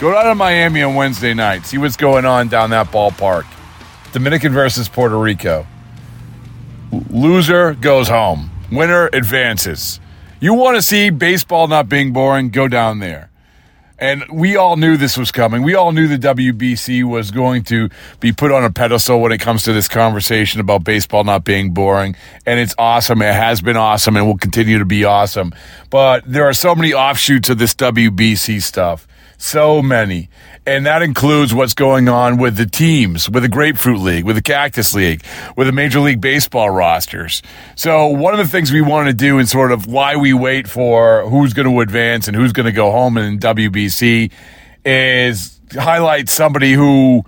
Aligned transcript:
Go 0.00 0.12
down 0.12 0.24
to 0.24 0.34
Miami 0.34 0.82
on 0.82 0.96
Wednesday 0.96 1.34
night. 1.34 1.66
See 1.66 1.78
what's 1.78 1.96
going 1.96 2.24
on 2.24 2.48
down 2.48 2.70
that 2.70 2.88
ballpark. 2.88 3.46
Dominican 4.12 4.52
versus 4.52 4.88
Puerto 4.88 5.16
Rico. 5.16 5.66
Loser 7.10 7.74
goes 7.74 8.08
home. 8.08 8.50
Winner 8.72 9.08
advances. 9.12 10.00
You 10.40 10.54
want 10.54 10.76
to 10.76 10.82
see 10.82 11.10
baseball 11.10 11.68
not 11.68 11.88
being 11.88 12.12
boring? 12.12 12.50
Go 12.50 12.66
down 12.66 12.98
there. 12.98 13.30
And 13.96 14.24
we 14.32 14.56
all 14.56 14.76
knew 14.76 14.96
this 14.96 15.16
was 15.16 15.30
coming. 15.30 15.62
We 15.62 15.76
all 15.76 15.92
knew 15.92 16.08
the 16.08 16.18
WBC 16.18 17.04
was 17.04 17.30
going 17.30 17.62
to 17.64 17.88
be 18.18 18.32
put 18.32 18.50
on 18.50 18.64
a 18.64 18.70
pedestal 18.70 19.20
when 19.20 19.30
it 19.30 19.38
comes 19.38 19.62
to 19.62 19.72
this 19.72 19.86
conversation 19.86 20.60
about 20.60 20.82
baseball 20.82 21.22
not 21.22 21.44
being 21.44 21.72
boring. 21.72 22.16
And 22.44 22.58
it's 22.58 22.74
awesome. 22.76 23.22
It 23.22 23.32
has 23.32 23.62
been 23.62 23.76
awesome 23.76 24.16
and 24.16 24.26
will 24.26 24.36
continue 24.36 24.80
to 24.80 24.84
be 24.84 25.04
awesome. 25.04 25.54
But 25.88 26.24
there 26.26 26.44
are 26.44 26.52
so 26.52 26.74
many 26.74 26.92
offshoots 26.92 27.48
of 27.48 27.58
this 27.58 27.74
WBC 27.76 28.60
stuff. 28.60 29.06
So 29.38 29.82
many. 29.82 30.28
And 30.66 30.86
that 30.86 31.02
includes 31.02 31.52
what's 31.52 31.74
going 31.74 32.08
on 32.08 32.38
with 32.38 32.56
the 32.56 32.66
teams, 32.66 33.28
with 33.28 33.42
the 33.42 33.48
Grapefruit 33.48 34.00
League, 34.00 34.24
with 34.24 34.36
the 34.36 34.42
Cactus 34.42 34.94
League, 34.94 35.22
with 35.56 35.66
the 35.66 35.72
Major 35.72 36.00
League 36.00 36.20
Baseball 36.20 36.70
rosters. 36.70 37.42
So 37.74 38.06
one 38.06 38.32
of 38.32 38.38
the 38.38 38.50
things 38.50 38.72
we 38.72 38.80
want 38.80 39.08
to 39.08 39.14
do 39.14 39.38
and 39.38 39.48
sort 39.48 39.72
of 39.72 39.86
why 39.86 40.16
we 40.16 40.32
wait 40.32 40.66
for 40.68 41.28
who's 41.28 41.52
going 41.52 41.68
to 41.68 41.80
advance 41.80 42.28
and 42.28 42.36
who's 42.36 42.52
going 42.52 42.66
to 42.66 42.72
go 42.72 42.90
home 42.90 43.18
in 43.18 43.38
WBC 43.38 44.32
is 44.86 45.60
highlight 45.72 46.28
somebody 46.28 46.72
who, 46.72 47.24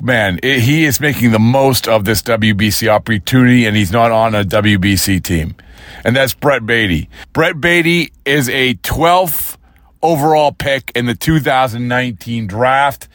man, 0.00 0.38
he 0.42 0.84
is 0.84 1.00
making 1.00 1.32
the 1.32 1.38
most 1.38 1.88
of 1.88 2.04
this 2.04 2.22
WBC 2.22 2.88
opportunity 2.88 3.64
and 3.64 3.76
he's 3.76 3.92
not 3.92 4.12
on 4.12 4.34
a 4.34 4.44
WBC 4.44 5.22
team. 5.22 5.56
And 6.04 6.14
that's 6.14 6.34
Brett 6.34 6.64
Baty. 6.64 7.08
Brett 7.32 7.60
Baty 7.60 8.12
is 8.24 8.48
a 8.48 8.74
12th 8.74 9.56
overall 10.02 10.52
pick 10.52 10.92
in 10.94 11.06
the 11.06 11.14
2019 11.14 12.46
draft 12.46 13.08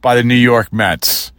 by 0.00 0.14
the 0.14 0.22
New 0.22 0.34
York 0.34 0.72
Mets. 0.72 1.32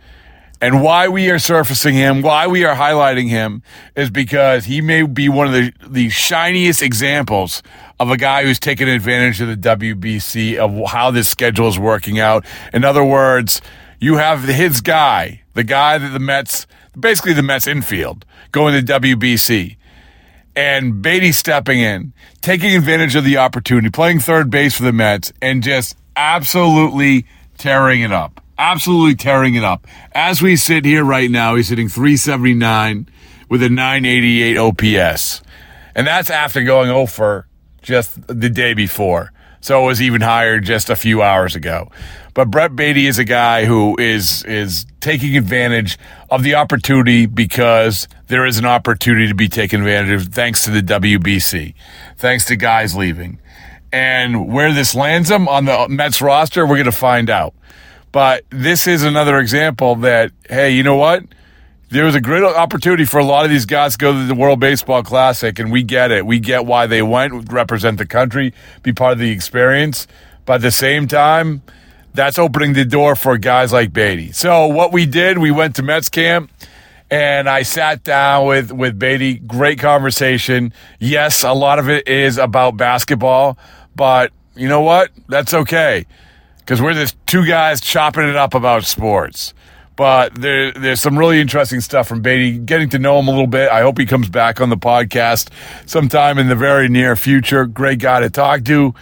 And 0.61 0.83
why 0.83 1.07
we 1.07 1.29
are 1.29 1.39
surfacing 1.39 1.95
him, 1.95 2.21
why 2.21 2.45
we 2.47 2.65
are 2.65 2.75
highlighting 2.75 3.29
him, 3.29 3.63
is 3.95 4.09
because 4.09 4.65
he 4.65 4.81
may 4.81 5.03
be 5.03 5.29
one 5.29 5.47
of 5.47 5.53
the, 5.53 5.71
the 5.87 6.09
shiniest 6.09 6.81
examples 6.81 7.63
of 7.97 8.11
a 8.11 8.17
guy 8.17 8.43
who's 8.43 8.59
taken 8.59 8.89
advantage 8.89 9.39
of 9.39 9.47
the 9.47 9.55
WBC, 9.55 10.57
of 10.57 10.91
how 10.91 11.11
this 11.11 11.29
schedule 11.29 11.69
is 11.69 11.79
working 11.79 12.19
out. 12.19 12.45
In 12.73 12.83
other 12.83 13.05
words, 13.05 13.61
you 14.01 14.17
have 14.17 14.43
his 14.43 14.81
guy, 14.81 15.43
the 15.53 15.63
guy 15.63 15.97
that 15.97 16.09
the 16.09 16.19
Mets, 16.19 16.67
basically 16.97 17.33
the 17.33 17.43
Mets 17.43 17.65
infield, 17.65 18.25
going 18.51 18.73
to 18.73 18.99
WBC 18.99 19.77
and 20.55 21.01
Baty 21.01 21.31
stepping 21.31 21.79
in, 21.79 22.13
taking 22.41 22.75
advantage 22.75 23.15
of 23.15 23.23
the 23.23 23.37
opportunity, 23.37 23.89
playing 23.89 24.19
third 24.19 24.49
base 24.49 24.75
for 24.75 24.83
the 24.83 24.91
Mets, 24.91 25.31
and 25.41 25.63
just 25.63 25.95
absolutely 26.15 27.25
tearing 27.57 28.01
it 28.01 28.11
up. 28.11 28.41
Absolutely 28.57 29.15
tearing 29.15 29.55
it 29.55 29.63
up. 29.63 29.87
As 30.11 30.41
we 30.41 30.55
sit 30.55 30.83
here 30.83 31.03
right 31.03 31.31
now, 31.31 31.55
he's 31.55 31.69
hitting 31.69 31.87
379 31.87 33.07
with 33.47 33.63
a 33.63 33.69
988 33.69 34.57
OPS. 34.57 35.41
And 35.95 36.05
that's 36.05 36.29
after 36.29 36.63
going 36.63 36.89
over 36.89 37.47
just 37.81 38.27
the 38.27 38.49
day 38.49 38.73
before. 38.73 39.31
So 39.61 39.83
it 39.83 39.87
was 39.87 40.01
even 40.01 40.21
higher 40.21 40.59
just 40.59 40.89
a 40.89 40.95
few 40.95 41.21
hours 41.21 41.55
ago. 41.55 41.91
But 42.33 42.51
Brett 42.51 42.75
Baty 42.75 43.07
is 43.07 43.19
a 43.19 43.25
guy 43.25 43.65
who 43.65 43.97
is 43.99 44.43
is 44.45 44.85
taking 45.01 45.35
advantage 45.35 45.97
of 46.29 46.43
the 46.43 46.55
opportunity 46.55 47.25
because 47.25 48.07
there 48.27 48.45
is 48.45 48.57
an 48.57 48.65
opportunity 48.65 49.27
to 49.27 49.35
be 49.35 49.49
taken 49.49 49.81
advantage 49.81 50.21
of 50.21 50.33
thanks 50.33 50.63
to 50.63 50.71
the 50.71 50.81
WBC, 50.81 51.73
thanks 52.17 52.45
to 52.45 52.55
guys 52.55 52.95
leaving. 52.95 53.39
And 53.91 54.47
where 54.47 54.71
this 54.71 54.93
lands 54.93 55.29
him 55.31 55.47
on 55.47 55.65
the 55.65 55.87
Mets 55.89 56.21
roster, 56.21 56.65
we're 56.65 56.75
going 56.75 56.85
to 56.85 56.91
find 56.91 57.29
out. 57.29 57.53
But 58.11 58.45
this 58.49 58.87
is 58.87 59.03
another 59.03 59.39
example 59.39 59.95
that, 59.97 60.31
hey, 60.47 60.71
you 60.71 60.83
know 60.83 60.95
what? 60.95 61.23
There 61.91 62.05
was 62.05 62.13
a 62.13 62.21
great 62.21 62.43
opportunity 62.43 63.03
for 63.03 63.19
a 63.19 63.23
lot 63.23 63.45
of 63.45 63.49
these 63.51 63.65
guys 63.65 63.93
to 63.93 63.97
go 63.97 64.13
to 64.13 64.25
the 64.25 64.35
World 64.35 64.59
Baseball 64.59 65.01
Classic, 65.01 65.57
and 65.57 65.71
we 65.71 65.81
get 65.81 66.11
it. 66.11 66.23
We 66.23 66.39
get 66.39 66.67
why 66.67 66.85
they 66.85 67.01
went, 67.01 67.51
represent 67.51 67.97
the 67.97 68.05
country, 68.05 68.53
be 68.83 68.93
part 68.93 69.13
of 69.13 69.17
the 69.17 69.31
experience. 69.31 70.05
But 70.45 70.55
at 70.55 70.61
the 70.61 70.71
same 70.71 71.07
time, 71.07 71.63
that's 72.13 72.37
opening 72.37 72.73
the 72.73 72.85
door 72.85 73.15
for 73.15 73.39
guys 73.39 73.73
like 73.73 73.91
Baty. 73.91 74.31
So 74.33 74.67
what 74.67 74.91
we 74.91 75.07
did, 75.07 75.39
we 75.39 75.49
went 75.49 75.75
to 75.77 75.81
Mets 75.81 76.09
camp 76.09 76.51
and 77.09 77.49
I 77.49 77.63
sat 77.63 78.03
down 78.03 78.45
with, 78.45 78.71
with 78.71 78.99
Baty. 78.99 79.39
Great 79.39 79.79
conversation. 79.79 80.71
Yes, 80.99 81.43
a 81.43 81.53
lot 81.53 81.79
of 81.79 81.89
it 81.89 82.07
is 82.07 82.37
about 82.37 82.77
basketball, 82.77 83.57
but 83.95 84.31
you 84.55 84.67
know 84.67 84.81
what? 84.81 85.09
That's 85.27 85.55
okay. 85.55 86.05
Cause 86.67 86.79
we're 86.83 86.93
just 86.93 87.15
two 87.25 87.47
guys 87.47 87.81
chopping 87.81 88.29
it 88.29 88.35
up 88.35 88.53
about 88.53 88.83
sports. 88.83 89.55
But 89.99 90.35
there, 90.35 90.71
there's 90.71 91.01
some 91.01 91.19
really 91.19 91.41
interesting 91.41 91.81
stuff 91.81 92.07
from 92.07 92.21
Baty. 92.21 92.57
Getting 92.57 92.87
to 92.91 92.99
know 92.99 93.19
him 93.19 93.27
a 93.27 93.31
little 93.31 93.47
bit. 93.47 93.69
I 93.69 93.81
hope 93.81 93.97
he 93.97 94.05
comes 94.05 94.29
back 94.29 94.61
on 94.61 94.69
the 94.69 94.77
podcast 94.77 95.49
sometime 95.85 96.37
in 96.37 96.47
the 96.47 96.55
very 96.55 96.87
near 96.87 97.17
future. 97.17 97.65
Great 97.65 97.99
guy 97.99 98.21
to 98.21 98.29
talk 98.29 98.63
to. 98.63 98.93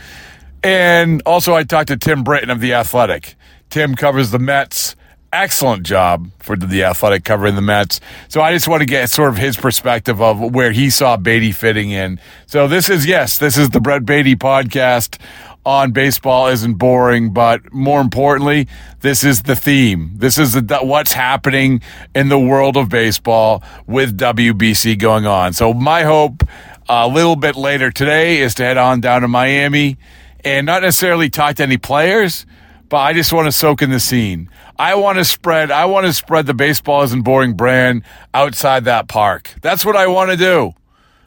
And 0.64 1.22
also, 1.24 1.54
I 1.54 1.66
talked 1.66 1.90
to 1.90 1.98
Tim 1.98 2.24
Britton 2.24 2.50
of 2.50 2.62
The 2.62 2.74
Athletic. 2.74 3.36
Tim 3.70 3.94
covers 3.94 4.32
the 4.32 4.40
Mets. 4.40 4.96
Excellent 5.32 5.84
job 5.84 6.32
for 6.40 6.56
The 6.56 6.86
Athletic 6.86 7.24
covering 7.24 7.54
the 7.54 7.62
Mets. 7.62 8.00
So 8.28 8.42
I 8.42 8.52
just 8.52 8.68
want 8.68 8.82
to 8.82 8.88
get 8.88 9.12
sort 9.12 9.30
of 9.30 9.38
his 9.38 9.56
perspective 9.56 10.20
of 10.20 10.40
where 10.40 10.72
he 10.72 10.90
saw 10.90 11.16
Baty 11.16 11.52
fitting 11.52 11.92
in. 11.92 12.20
So 12.48 12.68
this 12.68 12.90
is, 12.90 13.06
yes, 13.06 13.38
this 13.38 13.56
is 13.56 13.70
the 13.70 13.80
Brett 13.80 14.04
Baty 14.04 14.36
podcast 14.36 15.22
on 15.68 15.92
baseball 15.92 16.48
isn't 16.48 16.76
boring, 16.76 17.34
but 17.34 17.74
more 17.74 18.00
importantly, 18.00 18.70
this 19.02 19.22
is 19.22 19.42
the 19.42 19.56
theme. 19.56 20.12
This 20.16 20.38
is 20.38 20.54
the, 20.54 20.80
what's 20.82 21.12
happening 21.12 21.82
in 22.16 22.30
the 22.30 22.40
world 22.40 22.78
of 22.78 22.88
baseball 22.88 23.62
with 23.86 24.18
WBC 24.18 24.98
going 24.98 25.26
on. 25.26 25.52
So 25.52 25.74
my 25.74 26.04
hope 26.04 26.42
a 26.88 27.06
little 27.10 27.36
bit 27.36 27.58
later 27.58 27.92
today 27.92 28.38
is 28.38 28.56
to 28.56 28.64
head 28.64 28.78
on 28.78 29.02
down 29.02 29.24
to 29.24 29.28
Miami 29.28 29.98
and 30.46 30.66
not 30.66 30.84
necessarily 30.84 31.30
talk 31.30 31.58
to 31.58 31.64
any 31.64 31.78
players, 31.78 32.46
but 32.88 33.00
I 33.00 33.12
just 33.12 33.34
want 33.34 33.48
to 33.48 33.52
soak 33.52 33.82
in 33.82 33.90
the 33.90 34.00
scene. 34.00 34.50
I 34.80 34.96
want 34.96 35.18
to 35.18 35.26
spread, 35.26 35.70
I 35.70 35.84
want 35.84 36.06
to 36.06 36.14
spread 36.14 36.46
the 36.46 36.54
baseball 36.54 37.04
isn't 37.04 37.24
boring 37.24 37.56
brand 37.56 38.04
outside 38.34 38.86
that 38.86 39.10
park. 39.10 39.54
That's 39.62 39.84
what 39.84 39.98
I 39.98 40.08
want 40.08 40.32
to 40.32 40.38
do. 40.38 40.76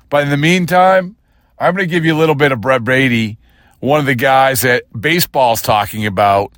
But 0.09 0.23
in 0.23 0.31
the 0.31 0.39
meantime, 0.39 1.17
I'm 1.59 1.75
going 1.75 1.87
to 1.87 1.93
give 1.93 2.07
you 2.07 2.17
a 2.17 2.19
little 2.19 2.35
bit 2.35 2.53
of 2.53 2.63
Brett 2.63 2.85
Baty 2.85 3.37
one 3.81 4.01
of 4.01 4.07
the 4.07 4.15
guys 4.15 4.61
that 4.63 4.85
baseball's 4.99 5.63
talking 5.63 6.07
about 6.07 6.53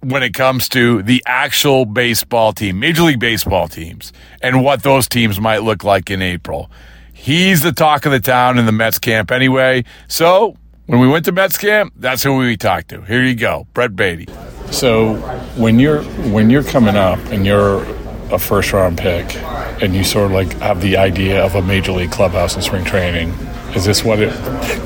when 0.00 0.22
it 0.22 0.34
comes 0.34 0.68
to 0.70 1.02
the 1.02 1.22
actual 1.26 1.84
baseball 1.84 2.52
team, 2.52 2.78
Major 2.78 3.02
League 3.02 3.20
Baseball 3.20 3.68
teams, 3.68 4.12
and 4.42 4.62
what 4.62 4.82
those 4.82 5.08
teams 5.08 5.40
might 5.40 5.62
look 5.62 5.82
like 5.82 6.10
in 6.10 6.22
April. 6.22 6.70
He's 7.12 7.62
the 7.62 7.72
talk 7.72 8.06
of 8.06 8.12
the 8.12 8.20
town 8.20 8.58
in 8.58 8.66
the 8.66 8.72
Mets 8.72 8.98
camp 8.98 9.30
anyway. 9.30 9.84
So 10.08 10.56
when 10.86 11.00
we 11.00 11.08
went 11.08 11.24
to 11.24 11.32
Mets 11.32 11.56
camp, 11.56 11.94
that's 11.96 12.22
who 12.22 12.36
we 12.36 12.56
talked 12.56 12.88
to. 12.88 13.00
Here 13.02 13.22
you 13.22 13.34
go, 13.34 13.66
Brett 13.72 13.96
Baty. 13.96 14.28
So 14.70 15.14
when 15.56 15.78
you're 15.78 16.02
when 16.02 16.50
you're 16.50 16.64
coming 16.64 16.96
up 16.96 17.18
and 17.26 17.46
you're 17.46 17.82
a 18.30 18.38
first 18.38 18.72
round 18.72 18.98
pick 18.98 19.34
and 19.82 19.94
you 19.94 20.04
sort 20.04 20.26
of 20.26 20.32
like 20.32 20.52
have 20.58 20.80
the 20.80 20.96
idea 20.96 21.42
of 21.42 21.54
a 21.54 21.62
major 21.62 21.92
league 21.92 22.10
clubhouse 22.10 22.56
in 22.56 22.62
spring 22.62 22.84
training 22.84 23.32
Is 23.74 23.84
this 23.84 24.04
what 24.04 24.20
it 24.20 24.32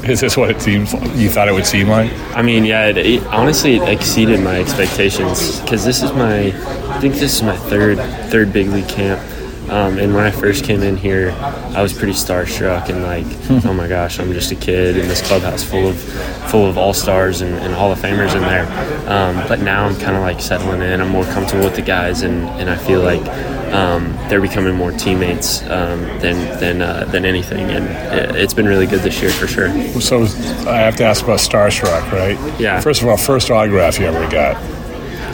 is? 0.09 0.21
This 0.21 0.37
what 0.37 0.51
it 0.51 0.63
seems? 0.63 0.95
like 0.95 1.15
You 1.15 1.29
thought 1.29 1.49
it 1.49 1.53
would 1.53 1.67
seem 1.67 1.89
like? 1.89 2.11
I 2.35 2.41
mean, 2.41 2.65
yeah. 2.65 2.87
It, 2.87 2.97
it, 2.99 3.27
honestly, 3.27 3.77
it 3.77 3.89
exceeded 3.89 4.41
my 4.41 4.59
expectations 4.59 5.61
because 5.61 5.85
this 5.85 6.03
is 6.03 6.11
my, 6.13 6.47
I 6.47 6.99
think 7.01 7.15
this 7.15 7.35
is 7.35 7.43
my 7.43 7.57
third 7.57 7.99
third 8.31 8.53
big 8.53 8.69
league 8.69 8.89
camp. 8.89 9.21
Um, 9.71 9.99
and 9.99 10.15
when 10.15 10.25
I 10.25 10.31
first 10.31 10.65
came 10.65 10.83
in 10.83 10.97
here, 10.97 11.31
I 11.41 11.83
was 11.83 11.93
pretty 11.93 12.15
starstruck 12.15 12.89
and 12.89 13.03
like, 13.03 13.27
oh 13.67 13.73
my 13.73 13.87
gosh, 13.87 14.19
I'm 14.19 14.33
just 14.33 14.51
a 14.51 14.57
kid 14.57 14.97
in 14.97 15.09
this 15.09 15.27
clubhouse 15.27 15.63
full 15.63 15.89
of 15.89 15.99
full 16.51 16.67
of 16.67 16.79
all 16.79 16.95
stars 16.95 17.43
and, 17.43 17.55
and 17.57 17.75
Hall 17.75 17.93
of 17.93 17.99
Famers 17.99 18.35
in 18.35 18.43
there. 18.43 18.67
Um, 19.11 19.37
but 19.49 19.61
now 19.61 19.85
I'm 19.87 19.97
kind 19.97 20.17
of 20.17 20.23
like 20.23 20.41
settling 20.41 20.83
in. 20.83 21.01
I'm 21.01 21.09
more 21.11 21.25
comfortable 21.25 21.65
with 21.65 21.77
the 21.77 21.83
guys, 21.83 22.23
and, 22.23 22.49
and 22.61 22.71
I 22.71 22.77
feel 22.77 23.03
like 23.03 23.27
um, 23.73 24.17
they're 24.29 24.41
becoming 24.41 24.75
more 24.75 24.93
teammates 24.93 25.63
um, 25.65 26.01
than 26.21 26.59
than 26.61 26.83
uh, 26.83 27.05
than 27.07 27.25
anything. 27.25 27.71
And 27.71 27.87
it, 27.87 28.37
it's 28.37 28.55
been 28.55 28.67
really 28.67 28.87
good 28.87 29.01
this 29.01 29.21
year 29.21 29.31
for 29.31 29.47
sure. 29.47 29.69
So 30.01 30.23
I 30.67 30.79
have 30.79 30.97
to 30.97 31.05
ask 31.05 31.23
about 31.23 31.41
Starstruck, 31.41 32.11
right? 32.11 32.39
Yeah. 32.61 32.81
First 32.81 33.03
of 33.03 33.09
all, 33.09 33.17
first 33.17 33.51
autograph 33.51 33.99
you 33.99 34.07
ever 34.07 34.31
got? 34.31 34.78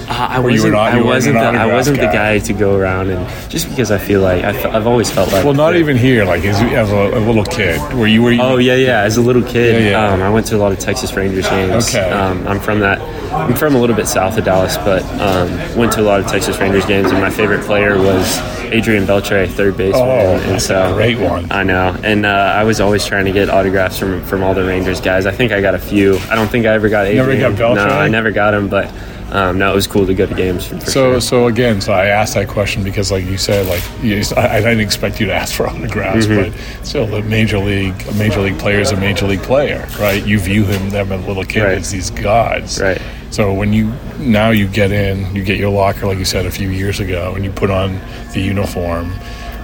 Uh, 0.09 0.27
I 0.31 0.39
Or 0.39 0.43
wasn't. 0.51 0.73
not- 0.75 0.93
I 0.93 1.01
wasn't. 1.01 1.35
The, 1.35 1.41
I 1.45 1.67
wasn't 1.67 1.97
the 1.99 2.07
guy. 2.07 2.37
guy 2.37 2.39
to 2.41 2.53
go 2.53 2.77
around 2.77 3.11
and 3.11 3.51
just 3.51 3.69
because 3.69 3.91
I 3.91 3.99
feel 3.99 4.21
like 4.21 4.45
I 4.45 4.53
fe- 4.53 4.69
I've 4.71 4.87
always 4.87 5.11
felt 5.11 5.33
like. 5.33 5.45
Well, 5.45 5.55
not 5.55 5.73
that- 5.73 5.79
even 5.79 5.97
here. 5.97 6.25
Like 6.25 6.45
as, 6.45 6.57
as 6.61 6.91
a, 6.91 6.95
a 7.19 7.21
little 7.21 7.45
kid, 7.45 7.81
were 7.95 8.07
you? 8.07 8.23
Were 8.23 8.33
you? 8.33 8.43
Oh 8.43 8.59
yeah, 8.59 8.75
yeah. 8.75 9.01
As 9.03 9.17
a 9.17 9.23
little 9.23 9.43
kid, 9.43 9.83
Yeah, 9.83 9.91
yeah. 9.91 10.13
Um, 10.13 10.23
I 10.23 10.31
went 10.31 10.47
to 10.49 10.57
a 10.57 10.59
lot 10.59 10.73
of 10.73 10.79
Texas 10.79 11.13
Rangers 11.15 11.49
games. 11.49 11.89
Okay. 11.89 12.11
Um, 12.11 12.47
I'm 12.47 12.61
from 12.61 12.81
that. 12.81 13.01
I'm 13.33 13.55
from 13.57 13.75
a 13.75 13.81
little 13.81 13.97
bit 13.97 14.07
south 14.07 14.37
of 14.39 14.45
Dallas, 14.45 14.77
but 14.79 15.03
um, 15.21 15.49
went 15.77 15.93
to 15.95 16.01
a 16.01 16.07
lot 16.07 16.21
of 16.21 16.27
Texas 16.27 16.59
Rangers 16.59 16.87
games, 16.87 17.11
and 17.11 17.21
my 17.21 17.31
favorite 17.31 17.63
player 17.65 17.99
was 17.99 18.39
Adrian 18.73 19.05
Beltre, 19.07 19.49
third 19.49 19.77
baseman. 19.77 20.03
Oh, 20.07 20.37
and 20.53 20.63
so 20.63 20.95
great 20.95 21.19
one. 21.19 21.51
I 21.51 21.63
know, 21.65 21.97
and 22.05 22.25
uh, 22.27 22.29
I 22.29 22.63
was 22.65 22.81
always 22.81 23.05
trying 23.05 23.25
to 23.25 23.33
get 23.33 23.49
autographs 23.51 23.99
from 23.99 24.23
from 24.25 24.43
all 24.43 24.55
the 24.55 24.65
Rangers 24.65 25.01
guys. 25.01 25.27
I 25.27 25.33
think 25.33 25.51
I 25.53 25.61
got 25.61 25.75
a 25.75 25.79
few. 25.79 26.17
I 26.31 26.35
don't 26.37 26.49
think 26.49 26.67
I 26.67 26.75
ever 26.75 26.89
got 26.89 27.07
Adrian. 27.07 27.41
Never 27.41 27.57
got 27.57 27.77
Beltre? 27.77 27.89
No, 27.89 27.95
I 27.99 28.09
never 28.09 28.31
got 28.31 28.53
him, 28.55 28.69
but. 28.69 28.93
Um, 29.35 29.59
no, 29.59 29.73
it 29.73 29.75
was 29.75 29.89
cool 29.89 30.07
to 30.07 30.15
go 30.15 30.27
to 30.27 30.35
games 30.35 30.65
for, 30.65 30.79
for 30.79 30.87
So, 30.87 30.91
sure. 31.13 31.21
so 31.21 31.47
again, 31.49 31.81
so 31.81 31.93
I 31.93 32.07
asked 32.07 32.35
that 32.35 32.47
question 32.49 32.85
because, 32.85 33.11
like 33.11 33.25
you 33.25 33.37
said, 33.37 33.67
like 33.67 33.83
you, 34.01 34.23
I, 34.37 34.57
I 34.57 34.61
didn't 34.61 34.79
expect 34.81 35.19
you 35.21 35.27
to 35.27 35.35
ask 35.35 35.53
for 35.55 35.67
autographs, 35.69 36.27
Mhm. 36.27 36.53
but 36.53 36.87
still, 36.87 37.07
the 37.07 37.21
major 37.23 37.59
league, 37.59 37.95
a 38.09 38.13
major 38.15 38.41
league 38.41 38.59
player 38.61 38.79
is 38.81 38.93
a 38.93 38.97
major 38.97 39.27
league 39.27 39.43
player, 39.43 39.87
right? 39.99 40.25
You 40.25 40.39
view 40.39 40.65
him, 40.65 40.91
them 40.91 41.11
as 41.11 41.25
a 41.25 41.27
little 41.27 41.45
kid, 41.45 41.63
Right. 41.65 41.79
as 41.79 41.91
these 41.91 42.11
gods, 42.11 42.81
Right. 42.81 43.01
So 43.31 43.53
when 43.53 43.73
you 43.73 43.93
now 44.21 44.51
you 44.51 44.69
get 44.69 44.93
in, 44.93 45.35
you 45.35 45.43
get 45.43 45.59
your 45.59 45.71
locker, 45.71 46.07
like 46.07 46.19
you 46.19 46.25
said 46.25 46.47
a 46.47 46.51
few 46.53 46.69
years 46.69 47.01
ago, 47.01 47.33
and 47.35 47.45
you 47.45 47.51
put 47.51 47.69
on 47.69 47.99
the 48.33 48.41
uniform. 48.41 49.13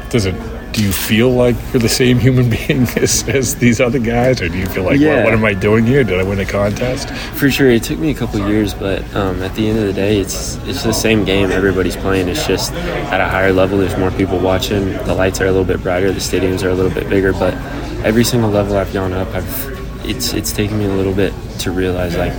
Does 0.09 0.27
it? 0.27 0.35
Do 0.73 0.83
you 0.85 0.93
feel 0.93 1.31
like 1.31 1.57
you're 1.73 1.81
the 1.83 1.89
same 1.89 2.19
human 2.19 2.49
being 2.67 2.83
as, 2.97 3.29
as 3.29 3.57
these 3.57 3.81
other 3.81 3.99
guys, 3.99 4.41
or 4.41 4.49
do 4.49 4.57
you 4.57 4.67
feel 4.67 4.85
like, 4.85 5.01
Yeah. 5.01 5.17
well, 5.17 5.25
what 5.25 5.33
am 5.35 5.45
I 5.45 5.53
doing 5.55 5.85
here? 5.85 6.05
Did 6.05 6.21
I 6.21 6.23
win 6.23 6.39
a 6.39 6.45
contest? 6.47 7.11
For 7.39 7.51
sure, 7.51 7.69
it 7.71 7.83
took 7.83 7.99
me 7.99 8.11
a 8.11 8.15
couple 8.15 8.39
years, 8.49 8.73
but 8.73 9.03
um, 9.15 9.43
at 9.43 9.55
the 9.55 9.69
end 9.69 9.79
of 9.79 9.87
the 9.87 9.93
day, 9.93 10.19
it's 10.21 10.57
it's 10.67 10.83
the 10.85 10.93
same 10.93 11.25
game 11.25 11.51
everybody's 11.51 11.97
playing. 11.97 12.29
It's 12.29 12.47
just 12.47 12.73
at 12.73 13.21
a 13.21 13.27
higher 13.29 13.53
level. 13.53 13.79
There's 13.79 13.97
more 13.97 14.11
people 14.13 14.39
watching. 14.39 14.93
The 15.05 15.15
lights 15.15 15.41
are 15.41 15.47
a 15.47 15.51
little 15.51 15.65
bit 15.67 15.83
brighter. 15.83 16.13
The 16.13 16.21
stadiums 16.21 16.63
are 16.63 16.71
a 16.71 16.75
little 16.75 16.93
bit 16.93 17.09
bigger. 17.09 17.33
But 17.33 17.55
every 18.05 18.25
single 18.25 18.51
level 18.51 18.77
I've 18.77 18.93
gone 18.93 19.13
up, 19.13 19.29
I've 19.35 19.81
it's 20.09 20.33
it's 20.33 20.53
taken 20.53 20.79
me 20.79 20.87
a 20.87 20.95
little 20.95 21.15
bit 21.15 21.35
to 21.61 21.71
realize 21.73 22.17
like 22.17 22.33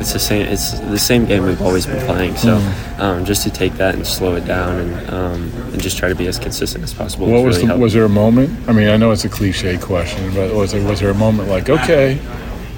it's 0.00 0.12
the 0.12 0.18
same 0.18 0.46
it's 0.46 0.78
the 0.80 0.98
same 0.98 1.24
game 1.26 1.44
we've 1.44 1.60
always 1.62 1.86
been 1.86 2.04
playing. 2.06 2.36
So 2.36 2.58
Mm. 2.58 2.98
um, 3.00 3.24
just 3.24 3.42
to 3.44 3.50
take 3.50 3.74
that 3.74 3.94
and 3.94 4.06
slow 4.06 4.34
it 4.36 4.44
down 4.46 4.78
and 4.78 5.10
um, 5.10 5.52
and 5.72 5.80
just 5.82 5.96
try 5.98 6.08
to 6.08 6.14
be 6.14 6.26
as 6.28 6.38
consistent 6.38 6.84
as 6.84 6.94
possible. 6.94 7.26
What 7.26 7.44
was 7.44 7.56
really 7.58 7.68
the, 7.68 7.78
was 7.78 7.92
there 7.92 8.04
a 8.04 8.08
moment? 8.08 8.50
I 8.68 8.72
mean, 8.72 8.88
I 8.88 8.96
know 8.96 9.10
it's 9.10 9.24
a 9.24 9.28
cliche 9.28 9.76
question, 9.78 10.32
but 10.34 10.54
was 10.54 10.72
there 10.72 10.84
was 10.86 11.00
there 11.00 11.10
a 11.10 11.14
moment 11.14 11.48
like, 11.48 11.68
okay, 11.68 12.18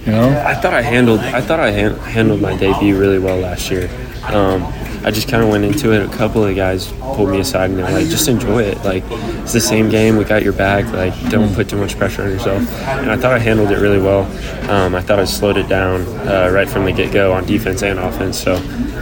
you 0.06 0.12
know? 0.12 0.28
I 0.46 0.54
thought 0.54 0.72
I 0.74 0.82
handled 0.82 1.20
I 1.20 1.40
thought 1.40 1.60
I 1.60 1.70
han- 1.70 1.98
handled 1.98 2.40
my 2.40 2.56
debut 2.56 2.98
really 2.98 3.18
well 3.18 3.38
last 3.38 3.70
year. 3.70 3.88
Um, 4.24 4.62
I 5.04 5.10
just 5.10 5.28
kind 5.28 5.42
of 5.42 5.48
went 5.48 5.64
into 5.64 5.92
it. 5.92 6.02
A 6.02 6.16
couple 6.16 6.44
of 6.44 6.54
guys 6.54 6.92
pulled 7.00 7.30
me 7.30 7.40
aside 7.40 7.70
and 7.70 7.78
they're 7.78 7.90
like, 7.90 8.08
"Just 8.08 8.28
enjoy 8.28 8.62
it. 8.62 8.78
Like 8.84 9.02
it's 9.42 9.52
the 9.52 9.60
same 9.60 9.88
game. 9.88 10.16
We 10.16 10.24
got 10.24 10.42
your 10.42 10.52
back. 10.52 10.84
Like 10.92 11.14
don't 11.30 11.54
put 11.54 11.68
too 11.68 11.76
much 11.76 11.96
pressure 11.96 12.22
on 12.22 12.30
yourself." 12.30 12.60
And 12.86 13.10
I 13.10 13.16
thought 13.16 13.32
I 13.32 13.38
handled 13.38 13.70
it 13.70 13.78
really 13.78 14.00
well. 14.00 14.24
Um, 14.70 14.94
I 14.94 15.00
thought 15.00 15.18
I 15.18 15.24
slowed 15.24 15.56
it 15.56 15.68
down 15.68 16.02
uh, 16.28 16.50
right 16.52 16.68
from 16.68 16.84
the 16.84 16.92
get 16.92 17.12
go 17.12 17.32
on 17.32 17.46
defense 17.46 17.82
and 17.82 17.98
offense. 17.98 18.38
So 18.38 18.56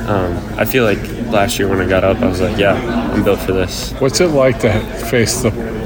um, 0.09 0.37
I 0.59 0.65
feel 0.65 0.85
like 0.85 1.01
last 1.33 1.59
year 1.59 1.69
when 1.69 1.81
I 1.81 1.89
got 1.89 2.05
up, 2.05 2.19
I 2.19 2.27
was 2.27 2.41
like, 2.41 2.57
"Yeah, 2.59 2.75
I'm 3.13 3.25
built 3.25 3.41
for 3.41 3.53
this." 3.53 3.93
What's 4.01 4.21
it 4.21 4.29
like 4.29 4.61
to 4.61 4.81
face 5.11 5.43
the? 5.43 5.78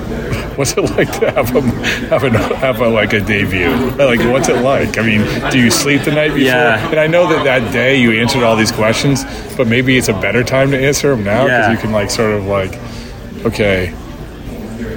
What's 0.57 0.73
it 0.77 0.83
like 0.83 1.11
to 1.21 1.31
have 1.31 1.55
a 1.57 1.61
have 2.09 2.25
a 2.25 2.31
have 2.57 2.81
a 2.81 2.89
like 2.89 3.13
a 3.13 3.21
debut? 3.21 3.71
Like, 3.97 4.21
what's 4.21 4.49
it 4.49 4.61
like? 4.63 4.99
I 4.99 5.03
mean, 5.03 5.51
do 5.51 5.59
you 5.59 5.71
sleep 5.71 6.03
the 6.03 6.11
night 6.13 6.29
before? 6.29 6.41
Yeah. 6.47 6.91
And 6.91 6.99
I 7.01 7.07
know 7.07 7.27
that 7.29 7.45
that 7.45 7.73
day 7.73 8.01
you 8.01 8.13
answered 8.21 8.43
all 8.43 8.57
these 8.57 8.73
questions, 8.73 9.25
but 9.57 9.67
maybe 9.67 9.97
it's 9.97 10.09
a 10.09 10.13
better 10.13 10.43
time 10.45 10.71
to 10.73 10.79
answer 10.79 11.11
them 11.11 11.25
now 11.25 11.45
because 11.45 11.67
Yeah. 11.67 11.73
you 11.73 11.79
can 11.79 11.93
like 11.93 12.11
sort 12.11 12.33
of 12.33 12.47
like, 12.47 12.75
okay, 13.47 13.93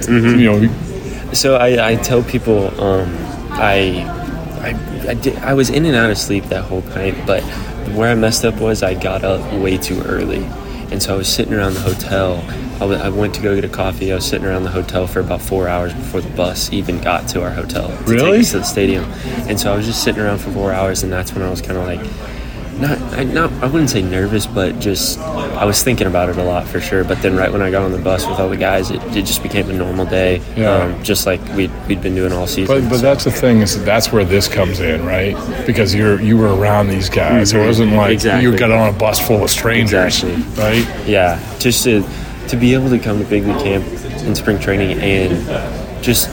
Mm-hmm. 0.06 0.38
you 0.38 0.60
know, 0.60 1.32
So 1.32 1.56
I, 1.56 1.92
I 1.92 1.96
tell 1.96 2.22
people 2.22 2.68
um, 2.80 3.08
I 3.52 4.04
I, 4.60 5.10
I, 5.10 5.14
did, 5.14 5.36
I 5.38 5.54
was 5.54 5.70
in 5.70 5.84
and 5.84 5.94
out 5.96 6.10
of 6.10 6.18
sleep 6.18 6.44
that 6.44 6.64
whole 6.64 6.82
night, 6.82 7.14
but 7.26 7.42
where 7.94 8.10
I 8.10 8.14
messed 8.14 8.44
up 8.44 8.56
was 8.60 8.82
I 8.82 8.94
got 8.94 9.24
up 9.24 9.40
way 9.60 9.76
too 9.78 10.00
early, 10.02 10.44
and 10.90 11.02
so 11.02 11.14
I 11.14 11.16
was 11.16 11.28
sitting 11.28 11.54
around 11.54 11.74
the 11.74 11.80
hotel. 11.80 12.36
I, 12.76 12.80
w- 12.80 13.00
I 13.00 13.08
went 13.08 13.34
to 13.36 13.40
go 13.42 13.54
get 13.54 13.64
a 13.64 13.68
coffee. 13.68 14.12
I 14.12 14.16
was 14.16 14.26
sitting 14.26 14.46
around 14.46 14.64
the 14.64 14.70
hotel 14.70 15.06
for 15.06 15.20
about 15.20 15.40
four 15.40 15.66
hours 15.66 15.94
before 15.94 16.20
the 16.20 16.28
bus 16.36 16.70
even 16.72 17.00
got 17.00 17.26
to 17.28 17.42
our 17.42 17.50
hotel 17.50 17.88
to 17.88 17.94
Really? 18.04 18.32
take 18.32 18.40
us 18.42 18.50
to 18.52 18.58
the 18.58 18.64
stadium. 18.64 19.04
And 19.48 19.58
so 19.58 19.72
I 19.72 19.76
was 19.76 19.86
just 19.86 20.02
sitting 20.04 20.20
around 20.20 20.38
for 20.38 20.50
four 20.50 20.72
hours, 20.72 21.02
and 21.02 21.10
that's 21.12 21.32
when 21.32 21.42
I 21.42 21.48
was 21.50 21.62
kind 21.62 21.78
of 21.78 21.86
like, 21.86 22.00
not, 22.78 22.98
I, 23.18 23.24
not, 23.24 23.50
I 23.62 23.66
wouldn't 23.66 23.88
say 23.88 24.02
nervous, 24.02 24.46
but 24.46 24.78
just 24.78 25.18
I 25.18 25.64
was 25.64 25.82
thinking 25.82 26.06
about 26.06 26.28
it 26.28 26.36
a 26.36 26.42
lot 26.44 26.68
for 26.68 26.78
sure. 26.78 27.02
But 27.04 27.22
then 27.22 27.34
right 27.34 27.50
when 27.50 27.62
I 27.62 27.70
got 27.70 27.82
on 27.82 27.92
the 27.92 27.98
bus 27.98 28.26
with 28.26 28.38
all 28.38 28.50
the 28.50 28.56
guys, 28.58 28.90
it, 28.90 29.02
it 29.16 29.24
just 29.24 29.42
became 29.42 29.70
a 29.70 29.72
normal 29.72 30.04
day, 30.04 30.42
Yeah. 30.54 30.72
um, 30.82 31.02
just 31.02 31.24
like 31.24 31.40
we'd, 31.56 31.70
we'd 31.88 32.02
been 32.02 32.14
doing 32.14 32.34
all 32.34 32.46
season. 32.46 32.82
But 32.82 32.90
but 32.90 33.00
that's 33.00 33.24
the 33.24 33.30
thing 33.30 33.62
is 33.62 33.78
that 33.78 33.86
that's 33.86 34.12
where 34.12 34.26
this 34.26 34.46
comes 34.46 34.80
in, 34.80 35.06
right? 35.06 35.34
Because 35.64 35.94
you're 35.94 36.20
you 36.20 36.36
were 36.36 36.54
around 36.54 36.88
these 36.88 37.08
guys. 37.08 37.54
It 37.54 37.56
Mhm. 37.56 37.66
wasn't 37.66 37.92
like 37.94 38.10
Exactly. 38.12 38.42
you 38.50 38.58
got 38.58 38.70
on 38.70 38.90
a 38.94 38.98
bus 38.98 39.26
full 39.26 39.42
of 39.44 39.48
strangers, 39.48 40.22
Exactly. 40.22 40.62
right? 40.62 41.06
Yeah, 41.08 41.40
just 41.58 41.82
to 41.84 42.04
to 42.48 42.56
be 42.56 42.74
able 42.74 42.90
to 42.90 42.98
come 42.98 43.18
to 43.18 43.24
big 43.24 43.44
league 43.44 43.58
camp 43.58 43.84
in 44.22 44.34
spring 44.34 44.58
training 44.58 44.98
and 44.98 46.02
just 46.02 46.30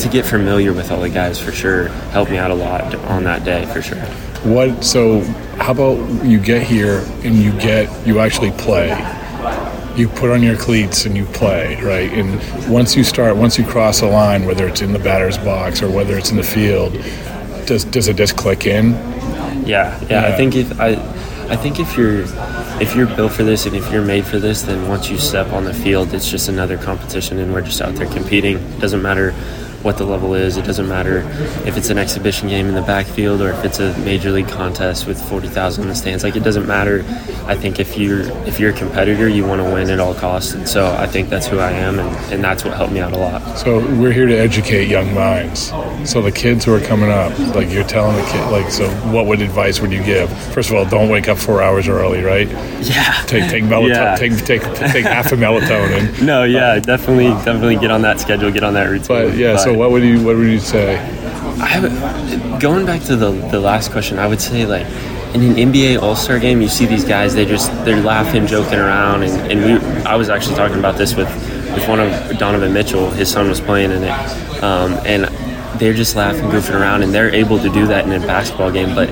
to 0.00 0.08
get 0.08 0.24
familiar 0.26 0.72
with 0.72 0.90
all 0.90 1.00
the 1.00 1.08
guys 1.08 1.40
for 1.40 1.52
sure 1.52 1.88
helped 2.10 2.30
me 2.30 2.36
out 2.36 2.50
a 2.50 2.54
lot 2.54 2.94
on 2.94 3.24
that 3.24 3.44
day 3.44 3.64
for 3.66 3.82
sure. 3.82 4.00
What? 4.44 4.84
So, 4.84 5.20
how 5.58 5.72
about 5.72 6.24
you 6.24 6.38
get 6.38 6.62
here 6.62 6.98
and 7.24 7.34
you 7.34 7.52
get 7.52 8.06
you 8.06 8.20
actually 8.20 8.50
play? 8.52 8.88
You 9.96 10.08
put 10.08 10.30
on 10.30 10.42
your 10.42 10.56
cleats 10.56 11.06
and 11.06 11.16
you 11.16 11.24
play, 11.26 11.80
right? 11.82 12.12
And 12.12 12.70
once 12.70 12.94
you 12.94 13.02
start, 13.02 13.36
once 13.36 13.58
you 13.58 13.64
cross 13.64 14.02
a 14.02 14.06
line, 14.06 14.44
whether 14.44 14.66
it's 14.68 14.82
in 14.82 14.92
the 14.92 14.98
batter's 14.98 15.38
box 15.38 15.82
or 15.82 15.90
whether 15.90 16.18
it's 16.18 16.30
in 16.30 16.36
the 16.36 16.42
field, 16.42 16.92
does 17.66 17.84
does 17.84 18.08
it 18.08 18.16
just 18.16 18.36
click 18.36 18.66
in? 18.66 18.92
Yeah, 19.66 19.98
yeah. 20.08 20.26
I 20.26 20.32
think 20.36 20.54
if 20.54 20.80
I, 20.80 20.90
I 21.48 21.56
think 21.56 21.80
if 21.80 21.96
you're, 21.96 22.22
if 22.80 22.94
you're 22.94 23.06
built 23.06 23.32
for 23.32 23.42
this 23.42 23.64
and 23.66 23.74
if 23.74 23.90
you're 23.90 24.04
made 24.04 24.26
for 24.26 24.38
this, 24.38 24.62
then 24.62 24.86
once 24.88 25.08
you 25.08 25.16
step 25.16 25.52
on 25.52 25.64
the 25.64 25.72
field, 25.72 26.12
it's 26.12 26.30
just 26.30 26.48
another 26.48 26.76
competition, 26.76 27.38
and 27.38 27.52
we're 27.52 27.62
just 27.62 27.80
out 27.80 27.94
there 27.94 28.06
competing. 28.06 28.58
It 28.58 28.80
doesn't 28.80 29.00
matter 29.00 29.34
what 29.86 29.96
the 29.98 30.04
level 30.04 30.34
is. 30.34 30.56
It 30.56 30.64
doesn't 30.64 30.88
matter 30.88 31.18
if 31.64 31.76
it's 31.76 31.90
an 31.90 31.96
exhibition 31.96 32.48
game 32.48 32.66
in 32.68 32.74
the 32.74 32.82
backfield 32.82 33.40
or 33.40 33.50
if 33.50 33.64
it's 33.64 33.78
a 33.78 33.96
major 34.00 34.32
league 34.32 34.48
contest 34.48 35.06
with 35.06 35.18
forty 35.28 35.46
thousand 35.48 35.84
in 35.84 35.88
the 35.88 35.94
stands. 35.94 36.24
Like 36.24 36.34
it 36.36 36.42
doesn't 36.42 36.66
matter. 36.66 37.04
I 37.46 37.54
think 37.56 37.78
if 37.78 37.96
you're 37.96 38.22
if 38.46 38.58
you're 38.58 38.70
a 38.70 38.76
competitor, 38.76 39.28
you 39.28 39.46
want 39.46 39.62
to 39.62 39.72
win 39.72 39.88
at 39.88 40.00
all 40.00 40.12
costs, 40.12 40.52
and 40.54 40.68
so 40.68 40.92
I 40.98 41.06
think 41.06 41.28
that's 41.28 41.46
who 41.46 41.58
I 41.60 41.70
am, 41.70 42.00
and, 42.00 42.32
and 42.34 42.42
that's 42.44 42.64
what 42.64 42.74
helped 42.76 42.92
me 42.92 42.98
out 43.00 43.12
a 43.12 43.16
lot. 43.18 43.56
So 43.58 43.78
we're 43.96 44.12
here 44.12 44.26
to 44.26 44.36
educate 44.36 44.88
young 44.88 45.14
minds. 45.14 45.72
So 46.04 46.20
the 46.20 46.32
kids 46.32 46.64
who 46.64 46.74
are 46.74 46.80
coming 46.80 47.10
up, 47.10 47.38
like 47.54 47.70
you're 47.70 47.84
telling 47.84 48.16
the 48.16 48.28
kid, 48.30 48.50
like, 48.50 48.70
so 48.72 48.88
what 49.12 49.26
would 49.26 49.40
advice 49.40 49.80
would 49.80 49.92
you 49.92 50.02
give? 50.02 50.28
First 50.52 50.70
of 50.70 50.76
all, 50.76 50.84
don't 50.84 51.08
wake 51.08 51.28
up 51.28 51.38
four 51.38 51.62
hours 51.62 51.86
early, 51.86 52.22
right? 52.22 52.48
Yeah. 52.82 53.22
Take 53.26 53.48
take 53.50 53.62
melatonin, 53.64 53.88
Yeah. 53.94 54.14
take 54.16 54.44
take 54.44 54.62
take 54.92 55.04
half 55.04 55.30
a 55.32 55.36
melatonin. 55.36 56.14
No, 56.26 56.42
yeah, 56.42 56.70
uh, 56.72 56.80
definitely, 56.80 57.28
definitely 57.44 57.76
get 57.76 57.90
on 57.92 58.02
that 58.02 58.18
schedule, 58.20 58.50
get 58.50 58.64
on 58.64 58.74
that 58.74 58.88
routine. 58.88 59.06
But 59.06 59.36
yeah, 59.36 59.56
so 59.56 59.72
what 59.76 59.90
would 59.90 60.02
you 60.02 60.24
what 60.24 60.36
would 60.36 60.48
you 60.48 60.58
say? 60.58 60.96
I 61.58 61.66
have, 61.66 62.60
going 62.60 62.84
back 62.86 63.02
to 63.02 63.16
the 63.16 63.30
the 63.30 63.60
last 63.60 63.90
question, 63.90 64.18
I 64.18 64.26
would 64.26 64.40
say 64.40 64.66
like 64.66 64.86
in 65.34 65.42
an 65.42 65.54
NBA 65.54 66.00
All 66.00 66.16
Star 66.16 66.38
game, 66.38 66.60
you 66.60 66.68
see 66.68 66.86
these 66.86 67.04
guys, 67.04 67.34
they 67.34 67.44
just 67.44 67.70
they're 67.84 68.02
laughing, 68.02 68.46
joking 68.46 68.78
around, 68.78 69.22
and, 69.22 69.52
and 69.52 69.82
we 69.82 70.04
I 70.04 70.16
was 70.16 70.28
actually 70.28 70.56
talking 70.56 70.78
about 70.78 70.96
this 70.96 71.14
with 71.14 71.28
with 71.74 71.86
one 71.88 72.00
of 72.00 72.38
Donovan 72.38 72.72
Mitchell. 72.72 73.10
His 73.10 73.30
son 73.30 73.48
was 73.48 73.60
playing 73.60 73.90
in 73.90 74.02
it, 74.04 74.62
um, 74.62 74.92
and 75.04 75.24
they're 75.78 75.94
just 75.94 76.16
laughing, 76.16 76.44
goofing 76.44 76.78
around, 76.78 77.02
and 77.02 77.12
they're 77.12 77.34
able 77.34 77.58
to 77.58 77.68
do 77.70 77.86
that 77.86 78.06
in 78.06 78.12
a 78.12 78.26
basketball 78.26 78.70
game, 78.72 78.94
but. 78.94 79.10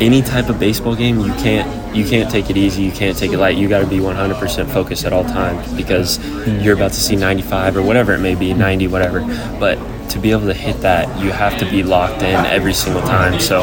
Any 0.00 0.22
type 0.22 0.48
of 0.48 0.58
baseball 0.58 0.96
game, 0.96 1.20
you 1.20 1.32
can't 1.34 1.84
you 1.94 2.04
can't 2.04 2.30
take 2.30 2.50
it 2.50 2.56
easy. 2.56 2.82
You 2.82 2.90
can't 2.90 3.16
take 3.16 3.32
it 3.32 3.38
light. 3.38 3.56
You 3.56 3.68
got 3.68 3.80
to 3.80 3.86
be 3.86 3.98
100% 3.98 4.68
focused 4.70 5.04
at 5.04 5.12
all 5.12 5.22
times 5.22 5.72
because 5.74 6.18
you're 6.62 6.74
about 6.74 6.92
to 6.92 7.00
see 7.00 7.14
95 7.14 7.76
or 7.76 7.82
whatever 7.82 8.12
it 8.14 8.18
may 8.18 8.34
be, 8.34 8.52
90, 8.52 8.88
whatever. 8.88 9.20
But 9.60 9.78
to 10.10 10.18
be 10.18 10.30
able 10.30 10.46
to 10.46 10.54
hit 10.54 10.80
that, 10.82 11.22
you 11.22 11.30
have 11.30 11.58
to 11.58 11.70
be 11.70 11.82
locked 11.82 12.22
in 12.22 12.46
every 12.46 12.74
single 12.74 13.02
time. 13.02 13.40
So 13.40 13.62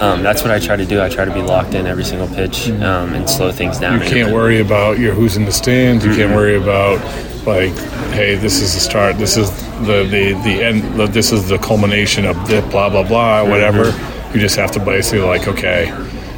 um, 0.00 0.22
that's 0.22 0.42
what 0.42 0.50
I 0.50 0.58
try 0.58 0.76
to 0.76 0.86
do. 0.86 1.00
I 1.02 1.08
try 1.08 1.24
to 1.24 1.34
be 1.34 1.42
locked 1.42 1.74
in 1.74 1.86
every 1.86 2.04
single 2.04 2.28
pitch 2.28 2.68
um, 2.70 3.14
and 3.14 3.28
slow 3.28 3.52
things 3.52 3.78
down. 3.78 4.00
You 4.00 4.08
can't 4.08 4.32
worry 4.32 4.60
about 4.60 4.98
your 4.98 5.12
who's 5.12 5.36
in 5.36 5.44
the 5.44 5.52
stands. 5.52 6.04
You 6.04 6.14
can't 6.14 6.34
worry 6.34 6.56
about 6.56 6.98
like, 7.46 7.72
hey, 8.12 8.36
this 8.36 8.60
is 8.60 8.74
the 8.74 8.80
start. 8.80 9.18
This 9.18 9.36
is 9.36 9.50
the 9.86 10.04
the 10.04 10.32
the 10.44 10.62
end. 10.62 10.98
The, 10.98 11.06
this 11.06 11.32
is 11.32 11.48
the 11.48 11.58
culmination 11.58 12.24
of 12.24 12.36
the 12.48 12.62
blah 12.70 12.88
blah 12.88 13.06
blah. 13.06 13.44
Whatever. 13.48 13.92
You 14.32 14.40
just 14.40 14.56
have 14.56 14.70
to 14.72 14.80
basically 14.80 15.26
like, 15.26 15.48
okay, 15.48 15.86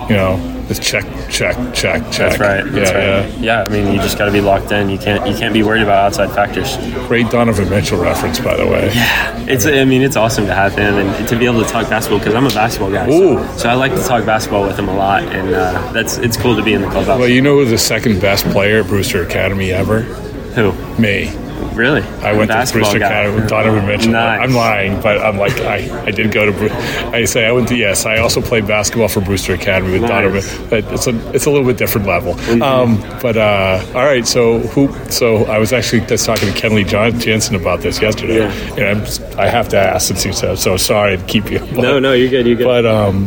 you 0.08 0.16
know, 0.16 0.61
just 0.74 0.82
check, 0.82 1.04
check, 1.28 1.56
check, 1.74 2.00
check. 2.12 2.12
That's 2.12 2.38
right. 2.38 2.64
That's 2.64 2.90
yeah, 2.90 3.20
right. 3.20 3.38
Yeah. 3.38 3.64
I 3.66 3.68
mean, 3.68 3.92
you 3.92 4.00
just 4.00 4.18
got 4.18 4.26
to 4.26 4.32
be 4.32 4.40
locked 4.40 4.72
in. 4.72 4.88
You 4.88 4.98
can't. 4.98 5.26
You 5.28 5.36
can't 5.36 5.52
be 5.52 5.62
worried 5.62 5.82
about 5.82 6.06
outside 6.06 6.34
factors. 6.34 6.76
yeah. 6.76 7.06
Great 7.06 7.30
Donovan 7.30 7.68
Mitchell 7.68 8.00
reference, 8.00 8.40
by 8.40 8.56
the 8.56 8.66
way. 8.66 8.90
Yeah, 8.94 9.44
it's. 9.48 9.66
I 9.66 9.84
mean, 9.84 10.02
it's 10.02 10.16
awesome 10.16 10.46
to 10.46 10.54
have 10.54 10.72
him 10.72 10.94
and 10.94 11.28
to 11.28 11.38
be 11.38 11.46
able 11.46 11.62
to 11.62 11.68
talk 11.68 11.88
basketball 11.88 12.18
because 12.18 12.34
I'm 12.34 12.46
a 12.46 12.50
basketball 12.50 12.90
guy. 12.90 13.08
Ooh. 13.08 13.38
So, 13.38 13.56
so 13.58 13.68
I 13.68 13.74
like 13.74 13.92
to 13.92 14.02
talk 14.02 14.24
basketball 14.24 14.66
with 14.66 14.78
him 14.78 14.88
a 14.88 14.94
lot, 14.94 15.22
and 15.24 15.54
uh, 15.54 15.92
that's. 15.92 16.18
It's 16.18 16.36
cool 16.36 16.56
to 16.56 16.62
be 16.62 16.72
in 16.72 16.82
the 16.82 16.88
clubhouse. 16.90 17.18
Well, 17.18 17.28
you 17.28 17.42
know 17.42 17.56
who's 17.56 17.70
the 17.70 17.78
second 17.78 18.20
best 18.20 18.44
player 18.46 18.80
at 18.80 18.86
Brewster 18.86 19.22
Academy 19.22 19.72
ever? 19.72 20.00
Who? 20.00 20.72
Me. 21.00 21.26
Really? 21.74 22.02
I 22.22 22.32
went 22.32 22.50
to 22.50 22.72
Brewster. 22.72 22.98
Academy 22.98 23.34
with 23.36 23.48
Donovan 23.48 23.86
Mitchell. 23.86 24.12
Nice. 24.12 24.40
I'm 24.40 24.54
lying, 24.54 25.00
but 25.00 25.18
I'm 25.18 25.38
like 25.38 25.58
I, 25.60 26.04
I 26.04 26.10
did 26.10 26.30
go 26.32 26.44
to. 26.46 26.52
Bru- 26.52 26.68
I 26.70 27.24
say 27.24 27.46
I 27.46 27.52
went 27.52 27.68
to 27.68 27.76
yes. 27.76 28.04
I 28.04 28.18
also 28.18 28.42
played 28.42 28.66
basketball 28.66 29.08
for 29.08 29.20
Brewster 29.20 29.54
Academy 29.54 29.92
with 29.92 30.02
Nice. 30.02 30.10
Donovan. 30.10 30.68
But 30.68 30.92
it's 30.92 31.06
a 31.06 31.32
it's 31.34 31.46
a 31.46 31.50
little 31.50 31.66
bit 31.66 31.78
different 31.78 32.06
level. 32.06 32.34
Mm-hmm. 32.34 32.62
Um, 32.62 33.00
but 33.22 33.36
uh, 33.36 33.82
all 33.94 34.04
right, 34.04 34.26
so 34.26 34.58
who? 34.58 34.92
So 35.10 35.44
I 35.46 35.58
was 35.58 35.72
actually 35.72 36.00
just 36.06 36.26
talking 36.26 36.52
to 36.52 36.60
Kenley 36.60 36.86
John 36.86 37.18
Jansen 37.18 37.56
about 37.56 37.80
this 37.80 38.00
yesterday, 38.02 38.38
Yeah. 38.38 38.74
and 38.74 39.02
I'm, 39.06 39.38
I 39.38 39.48
have 39.48 39.68
to 39.70 39.78
ask 39.78 40.08
since 40.08 40.24
you 40.24 40.32
said 40.32 40.58
so. 40.58 40.76
Sorry 40.76 41.16
to 41.16 41.24
keep 41.24 41.50
you. 41.50 41.58
No, 41.82 41.98
no, 41.98 42.12
you're 42.12 42.30
good. 42.30 42.46
You're 42.46 42.56
good. 42.56 42.64
But 42.66 42.86
um, 42.86 43.26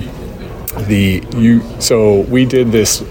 the 0.88 1.24
you 1.36 1.62
so 1.82 2.22
we 2.22 2.46
did 2.46 2.72
this. 2.72 3.04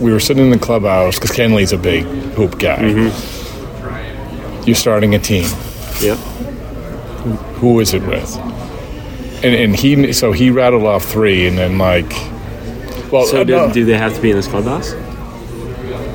We 0.00 0.10
were 0.12 0.20
sitting 0.20 0.44
in 0.44 0.50
the 0.50 0.58
clubhouse 0.58 1.14
because 1.18 1.30
Kenley's 1.30 1.72
a 1.72 1.78
big 1.78 2.04
hoop 2.34 2.58
guy. 2.58 2.78
Mm-hmm. 2.78 3.41
You're 4.66 4.76
starting 4.76 5.14
a 5.14 5.18
team. 5.18 5.48
Yep. 6.00 6.18
Who 7.60 7.80
is 7.80 7.94
it 7.94 8.02
with? 8.02 8.36
And 9.44 9.54
and 9.54 9.76
he 9.76 10.12
so 10.12 10.32
he 10.32 10.50
rattled 10.50 10.84
off 10.84 11.04
three, 11.04 11.46
and 11.46 11.58
then 11.58 11.78
like, 11.78 12.10
well, 13.12 13.26
So 13.26 13.40
uh, 13.40 13.44
do, 13.44 13.52
no, 13.52 13.72
do 13.72 13.84
they 13.84 13.96
have 13.96 14.14
to 14.14 14.20
be 14.20 14.30
in 14.30 14.36
this 14.36 14.46
clubhouse? 14.48 14.92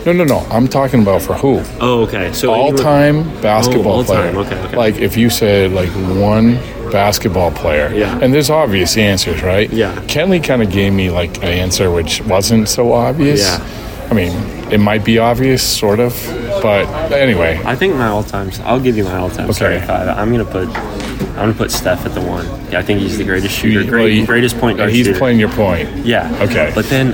no, 0.05 0.13
no, 0.13 0.23
no. 0.23 0.39
I'm 0.49 0.67
talking 0.69 1.01
about 1.01 1.21
for 1.21 1.33
who? 1.33 1.61
Oh, 1.81 2.03
okay. 2.03 2.31
So 2.31 2.53
all 2.53 2.67
anyone- 2.69 2.83
time 2.83 3.41
basketball 3.41 3.91
Oh, 3.93 3.95
all 3.97 4.03
player. 4.05 4.31
time. 4.31 4.37
Okay, 4.37 4.55
okay. 4.65 4.77
Like 4.77 4.95
if 4.95 5.17
you 5.17 5.29
said 5.29 5.71
like 5.73 5.89
one 5.89 6.55
basketball 6.91 7.51
player, 7.51 7.91
Yeah. 7.93 8.17
and 8.21 8.33
there's 8.33 8.49
obvious 8.49 8.95
answers, 8.97 9.43
right? 9.43 9.69
Yeah. 9.71 9.93
Kenley 10.07 10.41
kind 10.41 10.61
of 10.63 10.71
gave 10.71 10.93
me 10.93 11.09
like 11.09 11.35
an 11.37 11.49
answer 11.49 11.91
which 11.91 12.21
wasn't 12.21 12.69
so 12.69 12.93
obvious. 12.93 13.41
Yeah. 13.41 14.07
I 14.09 14.13
mean, 14.13 14.31
it 14.71 14.79
might 14.79 15.03
be 15.03 15.17
obvious, 15.19 15.61
sort 15.61 15.99
of, 15.99 16.13
but 16.61 17.11
anyway. 17.11 17.59
I 17.65 17.75
think 17.75 17.95
my 17.95 18.07
all 18.07 18.23
times. 18.23 18.59
I'll 18.61 18.79
give 18.79 18.97
you 18.97 19.03
my 19.03 19.17
all 19.17 19.29
time 19.29 19.49
Okay. 19.49 19.83
five. 19.85 20.07
I'm 20.09 20.31
gonna 20.31 20.45
put. 20.45 20.67
I'm 20.69 21.35
gonna 21.35 21.53
put 21.53 21.71
Steph 21.71 22.05
at 22.05 22.13
the 22.13 22.21
one. 22.21 22.45
Yeah, 22.71 22.79
I 22.79 22.81
think 22.83 22.99
he's 22.99 23.17
the 23.17 23.23
greatest 23.23 23.55
shooter, 23.55 23.81
Well, 23.81 23.89
great, 23.89 24.13
he- 24.13 24.25
greatest 24.25 24.57
point 24.59 24.77
guard. 24.77 24.89
He's 24.91 25.05
shooter. 25.05 25.19
playing 25.19 25.39
your 25.39 25.49
point. 25.49 25.87
Yeah. 26.05 26.31
Okay. 26.41 26.71
But 26.73 26.85
then 26.89 27.13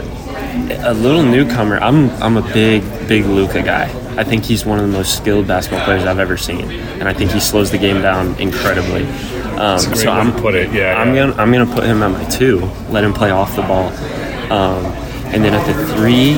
a 0.86 0.94
little 0.94 1.24
newcomer. 1.24 1.78
I'm 1.80 2.10
I'm 2.22 2.38
a 2.38 2.42
big 2.54 2.84
big 3.08 3.26
Luka 3.26 3.62
guy. 3.62 3.90
I 4.16 4.24
think 4.24 4.44
he's 4.46 4.64
one 4.66 4.78
of 4.80 4.86
the 4.86 4.92
most 4.96 5.18
skilled 5.18 5.48
basketball 5.48 5.84
players 5.86 6.06
I've 6.06 6.20
ever 6.20 6.38
seen, 6.38 6.70
and 7.00 7.10
I 7.10 7.14
think 7.14 7.32
he 7.32 7.40
slows 7.40 7.72
the 7.72 7.80
game 7.80 8.02
down 8.02 8.36
incredibly. 8.40 9.06
Um, 9.58 9.80
so 9.80 10.12
I'm 10.12 10.34
to 10.34 10.42
put 10.42 10.54
it, 10.56 10.72
yeah, 10.72 10.96
I'm 11.02 11.16
yeah. 11.16 11.28
gonna 11.28 11.42
I'm 11.42 11.52
gonna 11.52 11.66
put 11.74 11.84
him 11.84 12.02
at 12.04 12.12
my 12.12 12.24
two. 12.26 12.70
Let 12.90 13.04
him 13.04 13.14
play 13.14 13.32
off 13.32 13.56
the 13.56 13.64
ball, 13.64 13.88
um, 14.52 14.86
and 15.34 15.44
then 15.44 15.54
at 15.54 15.66
the 15.66 15.74
three. 15.96 16.38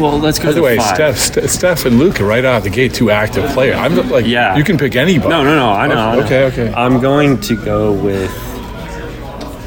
Well, 0.00 0.18
let's 0.18 0.38
go 0.38 0.46
By 0.46 0.52
the 0.52 0.62
way, 0.62 0.76
five. 0.76 0.94
Steph, 0.94 1.18
Steph, 1.18 1.50
Steph 1.50 1.84
and 1.86 1.98
Luka 1.98 2.24
right 2.24 2.44
out 2.44 2.58
of 2.58 2.64
the 2.64 2.70
gate, 2.70 2.94
two 2.94 3.10
active 3.10 3.48
players. 3.52 3.76
I'm 3.76 3.94
not 3.96 4.06
like, 4.06 4.26
Yeah. 4.26 4.56
you 4.56 4.64
can 4.64 4.76
pick 4.78 4.96
anybody. 4.96 5.28
No, 5.30 5.42
no, 5.42 5.54
no. 5.56 5.70
I 5.70 5.86
know. 5.86 5.96
I 5.96 6.16
know. 6.16 6.22
Okay, 6.24 6.44
okay. 6.44 6.72
I'm 6.74 7.00
going 7.00 7.40
to 7.42 7.56
go 7.64 7.92
with. 7.92 8.30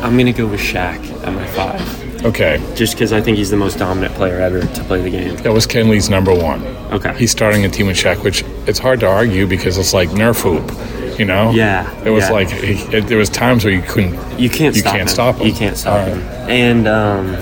I'm 0.02 0.14
going 0.14 0.26
to 0.28 0.34
go 0.34 0.48
with 0.48 0.60
Shaq 0.60 0.98
at 1.26 1.34
my 1.34 1.46
five, 1.48 2.24
Okay, 2.26 2.60
just 2.76 2.94
because 2.96 3.14
I 3.14 3.22
think 3.22 3.38
he's 3.38 3.50
the 3.52 3.58
most 3.58 3.78
dominant 3.78 4.14
player 4.16 4.40
ever 4.40 4.62
to 4.62 4.84
play 4.86 5.02
the 5.02 5.10
game. 5.12 5.36
that 5.38 5.52
was 5.54 5.66
Kenley's 5.68 6.10
number 6.10 6.34
one. 6.34 6.66
Okay. 6.92 7.14
He's 7.18 7.32
starting 7.32 7.66
a 7.66 7.70
team 7.70 7.88
with 7.88 7.98
Shaq, 7.98 8.24
which 8.24 8.44
it's 8.68 8.80
hard 8.80 9.00
to 9.02 9.08
argue 9.08 9.46
because 9.48 9.78
it's 9.78 9.94
like 9.94 10.10
Nerf 10.10 10.42
hoop, 10.42 11.20
you 11.20 11.26
know? 11.26 11.52
Yeah, 11.52 11.88
It 12.04 12.10
was 12.10 12.24
yeah. 12.26 12.32
like 12.32 12.50
he, 12.50 12.74
it, 12.96 13.08
there 13.08 13.18
was 13.18 13.30
times 13.30 13.64
where 13.64 13.74
you 13.74 13.82
couldn't. 13.84 14.14
You 14.40 14.50
can't. 14.50 14.76
You 14.76 14.82
stop 14.82 14.92
can't 14.94 15.02
him. 15.04 15.08
stop 15.08 15.36
him. 15.38 15.48
You 15.48 15.54
can't 15.54 15.78
stop 15.78 16.08
right. 16.08 16.16
him. 16.18 16.22
And 16.50 16.88
um, 16.88 17.36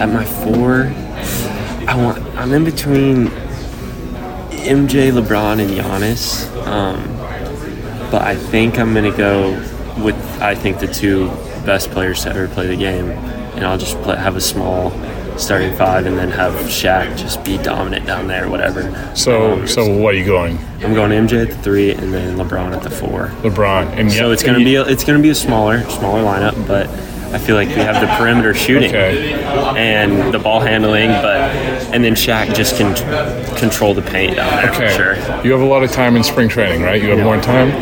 at 0.00 0.08
my 0.08 0.24
four, 0.24 0.84
I 1.96 2.04
want. 2.04 2.18
I'm 2.36 2.52
in 2.52 2.64
between 2.64 3.28
MJ, 4.50 5.10
LeBron, 5.10 5.60
and 5.60 5.70
Giannis. 5.70 6.46
Um, 6.66 7.02
but 8.10 8.20
I 8.22 8.34
think 8.36 8.78
I'm 8.78 8.92
gonna 8.92 9.16
go 9.16 9.52
with. 10.02 10.14
I 10.42 10.54
think 10.54 10.78
the 10.78 10.88
two 10.88 11.28
best 11.64 11.90
players 11.90 12.22
to 12.24 12.30
ever 12.30 12.48
play 12.48 12.66
the 12.66 12.76
game, 12.76 13.08
and 13.10 13.64
I'll 13.64 13.78
just 13.78 13.96
play, 14.02 14.16
have 14.16 14.36
a 14.36 14.40
small 14.42 14.90
starting 15.38 15.72
five, 15.74 16.04
and 16.04 16.18
then 16.18 16.30
have 16.30 16.52
Shaq 16.66 17.16
just 17.16 17.42
be 17.44 17.56
dominant 17.58 18.06
down 18.06 18.26
there, 18.26 18.48
whatever. 18.48 18.82
So, 19.14 19.52
Um, 19.52 19.66
so 19.66 19.90
what 19.98 20.14
are 20.14 20.18
you 20.18 20.24
going? 20.24 20.58
I'm 20.82 20.92
going 20.94 21.12
MJ 21.12 21.42
at 21.42 21.48
the 21.48 21.56
three, 21.56 21.92
and 21.92 22.12
then 22.12 22.36
LeBron 22.36 22.74
at 22.74 22.82
the 22.82 22.90
four. 22.90 23.32
LeBron, 23.42 23.88
and 23.98 24.12
So 24.12 24.26
yeah, 24.26 24.32
it's 24.34 24.42
gonna 24.42 24.58
be 24.58 24.76
a, 24.76 24.82
it's 24.84 25.04
gonna 25.04 25.18
be 25.22 25.30
a 25.30 25.34
smaller 25.34 25.82
smaller 25.88 26.22
lineup, 26.22 26.66
but 26.66 26.88
I 27.36 27.38
feel 27.38 27.54
like 27.54 27.68
we 27.68 27.74
have 27.74 28.00
the 28.00 28.06
perimeter 28.16 28.54
shooting 28.54 28.88
Okay. 28.88 29.34
and 29.76 30.32
the 30.32 30.38
ball 30.38 30.58
handling, 30.60 31.10
but 31.10 31.36
and 31.92 32.02
then 32.02 32.14
Shaq 32.14 32.54
just 32.54 32.76
can 32.78 32.94
control 33.56 33.92
the 33.92 34.00
paint 34.00 34.36
down 34.36 34.50
there 34.56 34.70
Okay. 34.70 34.88
for 34.88 34.94
sure. 34.94 35.44
You 35.44 35.52
have 35.52 35.60
a 35.60 35.66
lot 35.66 35.82
of 35.82 35.92
time 35.92 36.16
in 36.16 36.22
spring 36.24 36.48
training, 36.48 36.80
right? 36.80 37.00
You 37.02 37.10
have 37.10 37.18
more 37.20 37.38
time. 37.38 37.72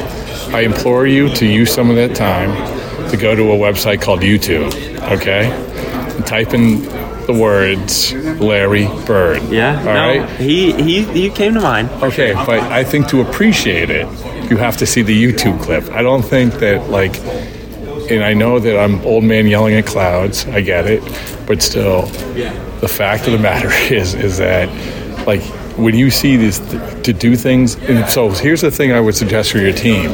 I 0.53 0.63
implore 0.63 1.07
you 1.07 1.29
to 1.37 1.47
use 1.47 1.73
some 1.73 1.89
of 1.89 1.95
that 1.95 2.17
time 2.17 2.51
to 3.11 3.17
go 3.17 3.37
to 3.37 3.53
a 3.53 3.57
website 3.57 4.03
called 4.03 4.23
YouTube. 4.23 4.73
Okay, 5.13 5.45
and 6.17 6.27
type 6.27 6.53
in 6.53 6.83
the 7.27 7.33
words 7.33 8.13
Larry 8.41 8.87
Bird. 9.07 9.41
Yeah, 9.45 9.79
All 9.79 9.85
no, 9.85 10.19
right. 10.25 10.29
he 10.41 10.73
he 10.73 11.05
he 11.05 11.31
came 11.31 11.55
to 11.55 11.61
mind. 11.61 11.91
Okay, 12.03 12.33
but 12.35 12.59
I 12.73 12.83
think 12.83 13.07
to 13.11 13.21
appreciate 13.21 13.89
it, 13.91 14.07
you 14.51 14.57
have 14.57 14.77
to 14.79 14.87
see 14.87 15.03
the 15.03 15.15
YouTube 15.15 15.61
clip. 15.63 15.89
I 15.93 16.03
don't 16.03 16.23
think 16.23 16.55
that 16.55 16.91
like, 16.91 17.15
and 18.11 18.23
I 18.25 18.35
know 18.35 18.59
that 18.59 18.79
I'm 18.79 19.01
old 19.05 19.25
man 19.25 19.47
yelling 19.47 19.75
at 19.75 19.87
clouds. 19.87 20.47
I 20.47 20.61
get 20.61 20.87
it, 20.87 21.03
but 21.47 21.63
still, 21.63 22.07
the 22.81 22.89
fact 22.89 23.27
of 23.27 23.33
the 23.33 23.39
matter 23.39 23.71
is, 23.95 24.15
is 24.15 24.39
that 24.39 24.69
like 25.27 25.43
when 25.77 25.95
you 25.95 26.11
see 26.11 26.37
this 26.37 26.59
to 27.03 27.13
do 27.13 27.37
things. 27.37 27.77
And 27.77 28.09
so 28.09 28.31
here's 28.31 28.61
the 28.61 28.71
thing 28.71 28.93
I 28.93 29.01
would 29.01 29.15
suggest 29.15 29.53
for 29.53 29.59
your 29.59 29.73
team: 29.73 30.11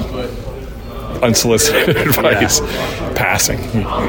unsolicited 1.23 1.97
advice, 2.09 2.61
passing, 3.15 3.61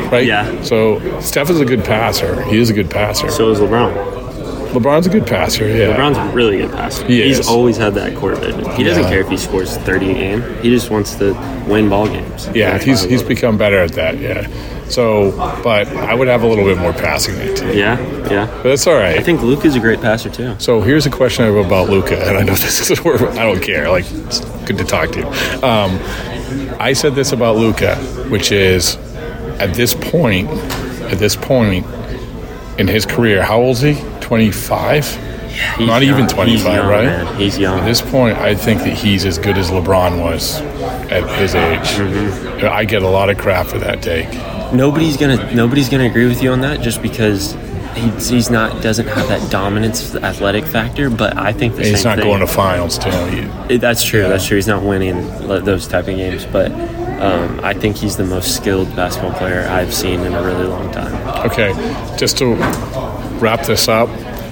right? 0.09 0.25
Yeah. 0.25 0.61
So 0.63 1.19
Steph 1.19 1.49
is 1.49 1.59
a 1.59 1.65
good 1.65 1.83
passer. 1.83 2.43
He 2.45 2.57
is 2.57 2.69
a 2.69 2.73
good 2.73 2.89
passer. 2.89 3.29
So 3.29 3.49
is 3.51 3.59
LeBron. 3.59 4.20
LeBron's 4.71 5.07
a 5.07 5.09
good 5.09 5.27
passer. 5.27 5.67
Yeah. 5.67 5.95
LeBron's 5.95 6.17
a 6.17 6.35
really 6.35 6.57
good 6.57 6.71
passer. 6.71 7.05
He 7.05 7.21
He's 7.23 7.39
is. 7.39 7.47
always 7.47 7.77
had 7.77 7.93
that 7.95 8.15
court 8.15 8.37
vision. 8.39 8.63
He 8.71 8.83
doesn't 8.83 9.03
Yeah. 9.03 9.09
care 9.09 9.19
if 9.21 9.29
he 9.29 9.37
scores 9.37 9.77
30 9.77 10.11
a 10.11 10.13
game. 10.13 10.43
He 10.61 10.69
just 10.69 10.89
wants 10.89 11.15
to 11.15 11.33
win 11.67 11.89
ball 11.89 12.07
games. 12.07 12.49
Yeah, 12.53 12.71
That's 12.71 12.85
he's 12.85 13.01
why 13.01 13.07
I 13.07 13.09
he's 13.09 13.19
love 13.21 13.27
become 13.29 13.57
better 13.57 13.77
at 13.79 13.91
that. 13.93 14.17
Yeah. 14.19 14.47
So, 14.87 15.31
but 15.63 15.87
I 15.87 16.13
would 16.13 16.27
have 16.27 16.43
a 16.43 16.47
little 16.47 16.65
bit 16.65 16.77
more 16.77 16.91
passing 16.91 17.35
in 17.35 17.41
it. 17.47 17.75
Yeah, 17.75 17.97
yeah. 18.29 18.47
But 18.57 18.63
that's 18.63 18.85
all 18.87 18.95
right. 18.95 19.17
I 19.17 19.21
think 19.23 19.41
Luke 19.41 19.63
is 19.63 19.75
a 19.75 19.79
great 19.79 20.01
passer 20.01 20.29
too. 20.29 20.55
So 20.57 20.81
here's 20.81 21.05
a 21.05 21.09
question 21.09 21.45
I 21.45 21.47
have 21.47 21.65
about 21.65 21.89
Luka, 21.89 22.17
and 22.27 22.37
I 22.37 22.41
know 22.43 22.53
this 22.55 22.89
is 22.91 23.01
where 23.03 23.15
I 23.31 23.43
don't 23.45 23.61
care. 23.61 23.89
Like, 23.89 24.05
it's 24.11 24.41
good 24.65 24.77
to 24.79 24.83
talk 24.83 25.11
to 25.11 25.19
you. 25.19 25.27
Um, 25.65 25.97
I 26.79 26.91
said 26.93 27.15
this 27.15 27.31
about 27.31 27.55
Luka, 27.55 27.95
which 28.29 28.51
is 28.51 28.97
at 29.59 29.73
this 29.75 29.93
point, 29.93 30.49
at 31.09 31.19
this 31.19 31.35
point 31.37 31.85
in 32.77 32.87
his 32.89 33.05
career, 33.05 33.43
how 33.43 33.61
old 33.61 33.77
is 33.77 33.81
he? 33.81 33.93
Twenty 34.31 34.49
five. 34.49 35.05
He's 35.77 35.85
Not 35.85 36.03
even 36.03 36.25
25, 36.25 36.47
He's 36.47 36.63
young, 36.63 36.87
right? 36.87 37.03
Man. 37.03 37.35
He's 37.35 37.57
young. 37.57 37.79
At 37.79 37.85
this 37.85 37.99
point, 37.99 38.37
I 38.37 38.55
think 38.55 38.79
that 38.83 38.93
he's 38.93 39.25
as 39.25 39.37
good 39.37 39.57
as 39.57 39.69
LeBron 39.71 40.21
was 40.23 40.61
at 41.11 41.27
his 41.37 41.53
age. 41.53 42.63
I 42.63 42.85
get 42.85 43.01
a 43.01 43.09
lot 43.09 43.29
of 43.29 43.37
crap 43.37 43.67
for 43.67 43.77
that 43.79 44.01
take. 44.01 44.29
nobody's 44.73 45.17
gonna 45.17 45.53
nobody's 45.53 45.89
gonna 45.89 46.05
agree 46.05 46.25
with 46.29 46.41
you 46.41 46.49
on 46.53 46.61
that 46.61 46.79
just 46.79 47.01
because 47.01 47.57
he's, 47.93 48.29
he's 48.29 48.49
not 48.49 48.81
doesn't 48.81 49.07
have 49.07 49.27
that 49.27 49.51
dominance 49.51 50.15
athletic 50.15 50.63
factor. 50.63 51.09
But 51.09 51.37
I 51.37 51.51
think 51.51 51.75
the 51.75 51.83
he's 51.83 52.05
not 52.05 52.17
thing. 52.17 52.25
going 52.27 52.39
to 52.39 52.47
finals 52.47 52.97
too. 52.97 53.09
He- 53.09 53.73
It- 53.75 53.81
That's 53.81 54.01
true. 54.05 54.21
That's 54.29 54.47
true. 54.47 54.55
He's 54.55 54.67
not 54.67 54.81
winning 54.81 55.27
those 55.45 55.89
type 55.89 56.07
of 56.07 56.15
games, 56.15 56.45
but 56.45 56.71
um, 57.21 57.59
I 57.63 57.73
think 57.73 57.97
he's 57.97 58.15
the 58.15 58.23
most 58.25 58.55
skilled 58.55 58.95
basketball 58.95 59.33
player 59.33 59.67
I've 59.69 59.93
seen 59.93 60.21
in 60.21 60.33
a 60.33 60.41
really 60.41 60.65
long 60.67 60.89
time. 60.93 61.13
Okay, 61.51 61.73
just 62.17 62.37
to 62.37 62.55
wrap 63.41 63.65
this 63.65 63.87
up, 63.87 64.09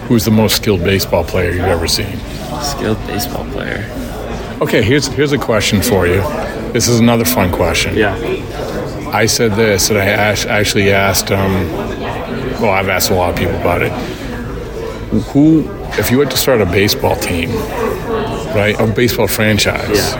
who's 0.07 0.25
the 0.25 0.31
most 0.31 0.55
skilled 0.57 0.83
baseball 0.83 1.23
player 1.23 1.51
you've 1.51 1.61
ever 1.61 1.87
seen? 1.87 2.17
Skilled 2.61 2.97
baseball 3.07 3.45
player. 3.51 3.85
Okay, 4.61 4.81
here's 4.81 5.07
here's 5.07 5.31
a 5.31 5.37
question 5.37 5.81
for 5.81 6.07
you. 6.07 6.21
This 6.73 6.87
is 6.87 6.99
another 6.99 7.25
fun 7.25 7.51
question. 7.51 7.95
Yeah. 7.95 8.15
I 9.13 9.25
said 9.25 9.53
this, 9.53 9.89
and 9.89 9.97
I 9.97 10.05
actually 10.05 10.91
asked. 10.91 11.31
Um, 11.31 11.71
well, 12.61 12.71
I've 12.71 12.89
asked 12.89 13.09
a 13.09 13.15
lot 13.15 13.31
of 13.31 13.37
people 13.37 13.55
about 13.55 13.81
it. 13.81 13.91
Who, 15.31 15.63
if 15.97 16.11
you 16.11 16.19
had 16.19 16.29
to 16.31 16.37
start 16.37 16.61
a 16.61 16.65
baseball 16.65 17.15
team, 17.15 17.49
right, 18.53 18.75
a 18.79 18.85
baseball 18.85 19.27
franchise, 19.27 20.13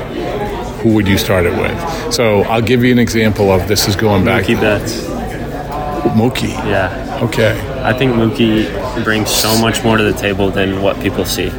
who 0.82 0.94
would 0.94 1.08
you 1.08 1.18
start 1.18 1.46
it 1.46 1.52
with? 1.52 2.14
So 2.14 2.44
I'll 2.44 2.62
give 2.62 2.84
you 2.84 2.92
an 2.92 3.00
example 3.00 3.52
of 3.52 3.68
this 3.68 3.88
is 3.88 3.96
going 3.96 4.24
back. 4.26 4.46
Mookie 4.46 4.60
Betts. 4.60 5.02
Mookie. 6.16 6.50
Yeah. 6.66 7.09
Okay. 7.22 7.60
I 7.84 7.94
think 7.94 8.14
Mookie 8.14 9.04
brings 9.04 9.30
so 9.30 9.60
much 9.60 9.84
more 9.84 9.98
to 9.98 10.04
the 10.04 10.14
table 10.14 10.50
than 10.52 10.82
what 10.82 11.00
people 11.02 11.26
see. 11.26 11.50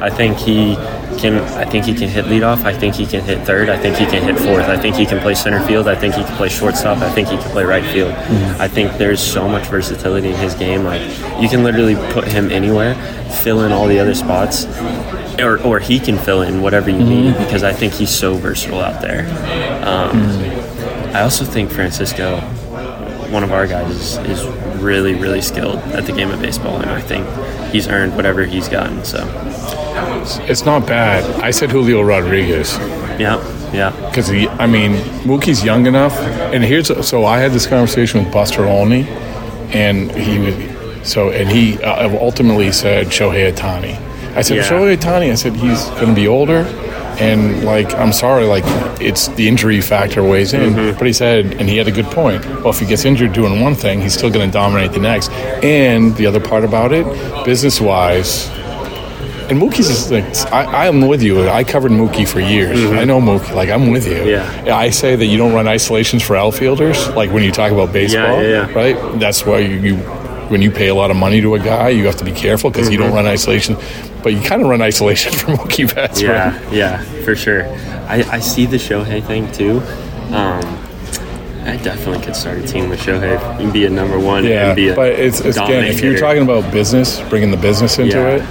I 0.00 0.10
think 0.10 0.36
he 0.36 0.76
can. 1.18 1.38
I 1.58 1.64
think 1.64 1.84
he 1.84 1.94
can 1.94 2.08
hit 2.08 2.24
leadoff. 2.26 2.64
I 2.64 2.72
think 2.72 2.94
he 2.94 3.06
can 3.06 3.22
hit 3.22 3.46
third. 3.46 3.68
I 3.68 3.78
think 3.78 3.96
he 3.96 4.06
can 4.06 4.22
hit 4.22 4.38
fourth. 4.38 4.66
I 4.66 4.76
think 4.76 4.96
he 4.96 5.04
can 5.04 5.20
play 5.20 5.34
center 5.34 5.64
field. 5.66 5.88
I 5.88 5.94
think 5.94 6.14
he 6.14 6.22
can 6.22 6.36
play 6.36 6.48
shortstop. 6.48 6.98
I 6.98 7.10
think 7.12 7.28
he 7.28 7.36
can 7.36 7.50
play 7.50 7.64
right 7.64 7.84
field. 7.84 8.12
I 8.58 8.68
think 8.68 8.96
there's 8.98 9.20
so 9.20 9.46
much 9.48 9.66
versatility 9.66 10.30
in 10.30 10.36
his 10.36 10.54
game. 10.54 10.84
Like 10.84 11.02
you 11.40 11.48
can 11.48 11.62
literally 11.64 11.96
put 12.12 12.26
him 12.26 12.50
anywhere, 12.50 12.94
fill 13.42 13.62
in 13.62 13.72
all 13.72 13.86
the 13.86 13.98
other 13.98 14.14
spots, 14.14 14.64
or, 15.38 15.62
or 15.62 15.78
he 15.78 15.98
can 15.98 16.18
fill 16.18 16.42
in 16.42 16.62
whatever 16.62 16.90
you 16.90 17.04
need 17.04 17.36
because 17.38 17.62
I 17.62 17.72
think 17.72 17.92
he's 17.92 18.10
so 18.10 18.34
versatile 18.34 18.80
out 18.80 19.00
there. 19.02 19.26
Um, 19.86 20.20
I 21.14 21.22
also 21.22 21.44
think 21.44 21.70
Francisco, 21.70 22.40
one 23.30 23.42
of 23.42 23.52
our 23.52 23.66
guys, 23.66 23.90
is, 23.90 24.16
is 24.18 24.69
really, 24.80 25.14
really 25.14 25.40
skilled 25.40 25.78
at 25.94 26.06
the 26.06 26.12
game 26.12 26.30
of 26.30 26.40
baseball, 26.40 26.76
and 26.80 26.90
I 26.90 27.00
think 27.00 27.26
he's 27.72 27.88
earned 27.88 28.16
whatever 28.16 28.44
he's 28.44 28.68
gotten. 28.68 29.04
So, 29.04 29.18
It's 30.48 30.64
not 30.64 30.86
bad. 30.86 31.24
I 31.42 31.50
said 31.50 31.70
Julio 31.70 32.02
Rodriguez. 32.02 32.76
yeah, 33.18 33.38
yeah, 33.72 33.90
Because 34.08 34.28
he, 34.28 34.48
I 34.48 34.66
mean, 34.66 34.92
Mookie's 35.24 35.64
young 35.64 35.86
enough, 35.86 36.16
and 36.18 36.64
here's 36.64 36.88
so 37.06 37.24
I 37.24 37.38
had 37.38 37.52
this 37.52 37.66
conversation 37.66 38.24
with 38.24 38.32
Buster 38.32 38.64
Olney, 38.66 39.06
and 39.72 40.10
he 40.12 40.38
was 40.38 41.08
so, 41.08 41.30
and 41.30 41.48
he 41.48 41.78
uh, 41.82 42.10
ultimately 42.20 42.72
said 42.72 43.06
Shohei 43.08 43.50
Ohtani. 43.52 43.96
I 44.36 44.42
said 44.42 44.58
Yeah. 44.58 44.62
Shohei 44.64 44.96
Ohtani. 44.96 45.30
I 45.30 45.34
said 45.34 45.54
he's 45.54 45.84
going 45.90 46.08
to 46.08 46.14
be 46.14 46.28
older, 46.28 46.64
and 47.20 47.64
like 47.64 47.92
I'm 47.94 48.12
sorry, 48.12 48.44
like 48.44 48.64
it's 49.00 49.28
the 49.28 49.48
injury 49.48 49.80
factor 49.80 50.22
weighs 50.22 50.52
in. 50.52 50.94
But 50.96 51.06
he 51.06 51.12
said, 51.12 51.54
and 51.54 51.68
he 51.68 51.76
had 51.76 51.88
a 51.88 51.92
good 51.92 52.06
point. 52.06 52.44
Well, 52.46 52.70
if 52.70 52.80
he 52.80 52.86
gets 52.86 53.04
injured 53.04 53.32
doing 53.32 53.60
one 53.60 53.74
thing, 53.74 54.00
he's 54.00 54.14
still 54.14 54.30
going 54.30 54.48
to 54.48 54.52
dominate 54.52 54.92
the 54.92 55.00
next. 55.00 55.30
And 55.62 56.16
the 56.16 56.26
other 56.26 56.40
part 56.40 56.64
about 56.64 56.92
it, 56.92 57.06
business 57.44 57.80
wise, 57.80 58.48
and 59.50 59.60
Mookie's 59.60 59.88
is 59.88 60.12
like, 60.12 60.52
I, 60.52 60.86
I'm 60.86 61.08
with 61.08 61.22
you. 61.22 61.48
I 61.48 61.64
covered 61.64 61.90
Mookie 61.90 62.26
for 62.26 62.38
years. 62.38 62.78
I 62.92 63.04
know 63.04 63.20
Mookie. 63.20 63.52
Like, 63.52 63.68
I'm 63.68 63.90
with 63.90 64.06
you. 64.06 64.14
Mm-hmm. 64.14 64.66
Yeah. 64.66 64.76
I 64.76 64.90
say 64.90 65.16
that 65.16 65.26
you 65.26 65.36
don't 65.38 65.52
run 65.52 65.66
isolations 65.66 66.22
for 66.22 66.36
outfielders, 66.36 67.08
like 67.16 67.32
when 67.32 67.42
you 67.42 67.50
talk 67.50 67.72
about 67.72 67.92
baseball, 67.92 68.40
yeah, 68.40 68.68
yeah. 68.68 68.72
right? 68.72 69.18
That's 69.18 69.44
why 69.44 69.58
you, 69.58 69.76
you, 69.80 69.96
when 70.50 70.60
you 70.60 70.70
pay 70.70 70.88
a 70.88 70.94
lot 70.94 71.10
of 71.10 71.16
money 71.16 71.40
to 71.40 71.54
a 71.54 71.58
guy, 71.58 71.88
you 71.90 72.04
have 72.06 72.16
to 72.16 72.24
be 72.24 72.32
careful 72.32 72.70
because 72.70 72.90
you 72.90 72.98
don't 72.98 73.12
run 73.12 73.26
isolation. 73.26 73.76
But 74.22 74.34
you 74.34 74.40
kind 74.42 74.60
of 74.62 74.68
run 74.68 74.82
isolation 74.82 75.32
for 75.40 75.52
Mookie 75.52 75.92
Betts, 75.94 76.20
Mm-hmm. 76.20 76.26
yeah, 76.30 76.60
right? 76.64 76.72
yeah, 76.72 77.02
for 77.24 77.34
sure. 77.36 77.64
I, 78.08 78.24
I 78.30 78.40
see 78.40 78.66
the 78.66 78.76
Shohei 78.76 79.24
thing 79.24 79.50
too. 79.52 79.80
Um, 80.34 80.60
I 81.64 81.76
definitely 81.82 82.24
could 82.24 82.34
start 82.34 82.58
a 82.58 82.66
team 82.66 82.88
with 82.88 83.00
Shohei 83.00 83.38
and 83.60 83.72
be 83.72 83.84
a 83.86 83.90
number 83.90 84.18
one. 84.18 84.44
Yeah, 84.44 84.68
and 84.68 84.76
be 84.76 84.88
a 84.88 84.94
but 84.96 85.12
it's, 85.12 85.40
it's 85.40 85.56
again, 85.56 85.84
if 85.84 86.00
you're 86.02 86.18
talking 86.18 86.42
about 86.42 86.70
business, 86.72 87.20
bringing 87.28 87.50
the 87.50 87.56
business 87.56 87.98
into 87.98 88.16
Yeah. 88.16 88.36
it, 88.36 88.42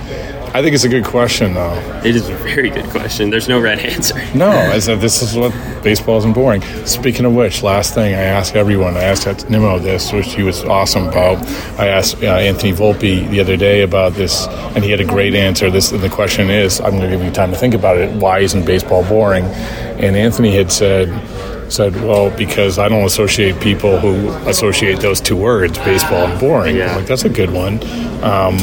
I 0.51 0.63
think 0.63 0.73
it's 0.73 0.83
a 0.83 0.89
good 0.89 1.05
question, 1.05 1.53
though. 1.53 2.01
it 2.03 2.15
is 2.15 2.27
a 2.27 2.33
very 2.35 2.71
good 2.71 2.85
question. 2.85 3.29
There's 3.29 3.47
no 3.47 3.59
right 3.61 3.77
answer. 3.77 4.15
No, 4.35 4.49
I 4.49 4.79
said 4.79 4.99
this 4.99 5.21
is 5.21 5.35
what 5.37 5.51
baseball 5.83 6.17
isn't 6.17 6.33
boring. 6.33 6.61
Speaking 6.85 7.25
of 7.25 7.35
which, 7.35 7.61
last 7.61 7.93
thing 7.93 8.15
I 8.15 8.21
asked 8.21 8.55
everyone, 8.55 8.97
I 8.97 9.03
asked 9.03 9.49
Nimmo 9.49 9.77
this, 9.77 10.11
which 10.11 10.33
he 10.33 10.41
was 10.41 10.63
awesome 10.63 11.07
about. 11.07 11.37
I 11.79 11.87
asked 11.87 12.23
uh, 12.23 12.27
Anthony 12.27 12.73
Volpe 12.73 13.29
the 13.29 13.39
other 13.39 13.57
day 13.57 13.83
about 13.83 14.13
this, 14.13 14.47
and 14.47 14.83
he 14.83 14.89
had 14.89 14.99
a 14.99 15.05
great 15.05 15.35
answer. 15.35 15.69
This 15.69 15.91
and 15.91 16.01
the 16.01 16.09
question 16.09 16.49
is, 16.49 16.81
I'm 16.81 16.97
going 16.97 17.09
to 17.09 17.15
give 17.15 17.23
you 17.23 17.31
time 17.31 17.51
to 17.51 17.57
think 17.57 17.75
about 17.75 17.97
it. 17.97 18.11
Why 18.15 18.39
isn't 18.39 18.65
baseball 18.65 19.03
boring? 19.07 19.45
And 19.45 20.15
Anthony 20.15 20.55
had 20.55 20.71
said. 20.71 21.09
Said, 21.69 21.93
well, 21.97 22.35
because 22.35 22.79
I 22.79 22.89
don't 22.89 23.05
associate 23.05 23.61
people 23.61 23.99
who 23.99 24.29
associate 24.49 25.01
those 25.01 25.21
two 25.21 25.37
words, 25.37 25.77
baseball 25.77 26.25
and 26.25 26.39
boring. 26.39 26.75
Yeah. 26.75 26.89
I'm 26.89 26.97
like, 26.97 27.05
that's 27.05 27.25
a 27.25 27.29
good 27.29 27.51
one. 27.51 27.75
Um, 28.23 28.57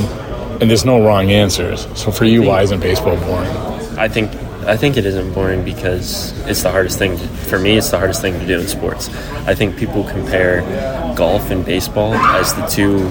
and 0.60 0.70
there's 0.70 0.84
no 0.84 1.04
wrong 1.04 1.30
answers. 1.30 1.86
So 1.98 2.10
for 2.10 2.24
you, 2.24 2.42
why 2.42 2.62
isn't 2.62 2.80
baseball 2.80 3.16
boring? 3.16 3.50
I 3.98 4.08
think 4.08 4.30
I 4.66 4.76
think 4.76 4.96
it 4.96 5.06
isn't 5.06 5.32
boring 5.32 5.64
because 5.64 6.36
it's 6.48 6.62
the 6.62 6.70
hardest 6.70 6.98
thing 6.98 7.16
to, 7.16 7.28
for 7.28 7.58
me. 7.58 7.76
It's 7.78 7.90
the 7.90 7.98
hardest 7.98 8.20
thing 8.20 8.38
to 8.40 8.46
do 8.46 8.58
in 8.58 8.66
sports. 8.66 9.08
I 9.46 9.54
think 9.54 9.76
people 9.76 10.02
compare 10.02 10.62
golf 11.14 11.50
and 11.50 11.64
baseball 11.64 12.14
as 12.14 12.52
the 12.54 12.66
two 12.66 13.08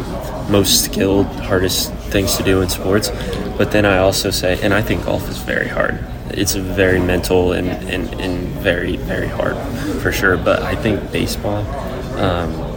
most 0.51 0.83
skilled, 0.83 1.27
hardest 1.27 1.93
things 2.11 2.35
to 2.37 2.43
do 2.43 2.61
in 2.61 2.69
sports. 2.69 3.09
But 3.57 3.71
then 3.71 3.85
I 3.85 3.99
also 3.99 4.31
say, 4.31 4.59
and 4.61 4.73
I 4.73 4.81
think 4.81 5.05
golf 5.05 5.29
is 5.29 5.37
very 5.37 5.69
hard. 5.69 5.97
It's 6.29 6.55
very 6.55 6.99
mental 6.99 7.53
and, 7.53 7.69
and, 7.69 8.13
and 8.19 8.47
very 8.59 8.97
very 8.97 9.27
hard 9.27 9.55
for 10.01 10.11
sure. 10.11 10.35
But 10.37 10.61
I 10.61 10.75
think 10.75 11.11
baseball. 11.11 11.65
Um, 12.19 12.74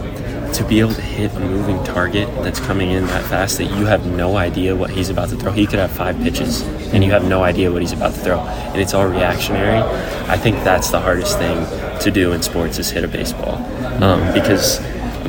to 0.53 0.63
be 0.65 0.79
able 0.79 0.93
to 0.93 1.01
hit 1.01 1.33
a 1.33 1.39
moving 1.39 1.83
target 1.83 2.27
that's 2.43 2.59
coming 2.59 2.91
in 2.91 3.05
that 3.07 3.23
fast 3.25 3.57
that 3.57 3.65
you 3.65 3.85
have 3.85 4.05
no 4.05 4.37
idea 4.37 4.75
what 4.75 4.89
he's 4.89 5.09
about 5.09 5.29
to 5.29 5.35
throw. 5.35 5.51
He 5.51 5.65
could 5.65 5.79
have 5.79 5.91
five 5.91 6.17
pitches 6.17 6.61
and 6.93 7.03
you 7.03 7.11
have 7.11 7.27
no 7.27 7.43
idea 7.43 7.71
what 7.71 7.81
he's 7.81 7.93
about 7.93 8.13
to 8.13 8.19
throw. 8.19 8.39
And 8.39 8.81
it's 8.81 8.93
all 8.93 9.07
reactionary. 9.07 9.79
I 10.27 10.37
think 10.37 10.57
that's 10.63 10.89
the 10.89 10.99
hardest 10.99 11.37
thing 11.37 11.65
to 11.99 12.11
do 12.11 12.31
in 12.31 12.41
sports 12.41 12.79
is 12.79 12.89
hit 12.89 13.03
a 13.03 13.07
baseball. 13.07 13.55
Um, 14.03 14.33
because 14.33 14.79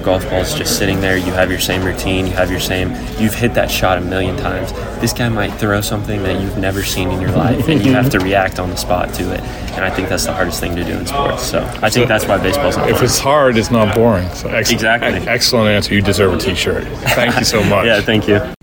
a 0.00 0.04
golf 0.04 0.28
ball 0.30 0.40
is 0.40 0.54
just 0.54 0.78
sitting 0.78 1.00
there, 1.00 1.16
you 1.16 1.32
have 1.32 1.50
your 1.50 1.60
same 1.60 1.84
routine, 1.84 2.26
you 2.26 2.32
have 2.32 2.50
your 2.50 2.60
same 2.60 2.90
you've 3.18 3.34
hit 3.34 3.54
that 3.54 3.70
shot 3.70 3.98
a 3.98 4.00
million 4.00 4.36
times. 4.36 4.72
This 5.00 5.12
guy 5.12 5.28
might 5.28 5.50
throw 5.54 5.80
something 5.80 6.22
that 6.22 6.40
you've 6.40 6.58
never 6.58 6.82
seen 6.82 7.10
in 7.10 7.20
your 7.20 7.30
life 7.32 7.68
and 7.68 7.84
you 7.84 7.92
have 7.92 8.10
to 8.10 8.18
react 8.28 8.58
on 8.58 8.70
the 8.70 8.76
spot 8.76 9.12
to 9.14 9.32
it. 9.34 9.40
And 9.74 9.84
I 9.84 9.90
think 9.90 10.08
that's 10.08 10.24
the 10.26 10.32
hardest 10.32 10.60
thing 10.60 10.74
to 10.76 10.84
do 10.84 10.92
in 10.92 11.06
sports. 11.06 11.42
So 11.42 11.60
I 11.82 11.90
think 11.90 12.08
that's 12.08 12.26
why 12.26 12.38
baseball's 12.38 12.76
not 12.76 12.86
If 12.88 12.94
boring. 12.96 13.04
it's 13.04 13.18
hard, 13.18 13.56
it's 13.56 13.70
not 13.70 13.94
boring. 13.94 14.28
So 14.30 14.48
excellent, 14.48 14.70
Exactly. 14.72 15.28
excellent 15.28 15.68
answer. 15.68 15.94
You 15.94 16.02
deserve 16.02 16.34
a 16.34 16.38
T-shirt. 16.38 16.84
Thank 17.14 17.38
you 17.38 17.44
so 17.44 17.62
much. 17.64 17.86
Yeah, 17.86 18.00
thank 18.00 18.26
you. 18.28 18.36
All 18.36 18.54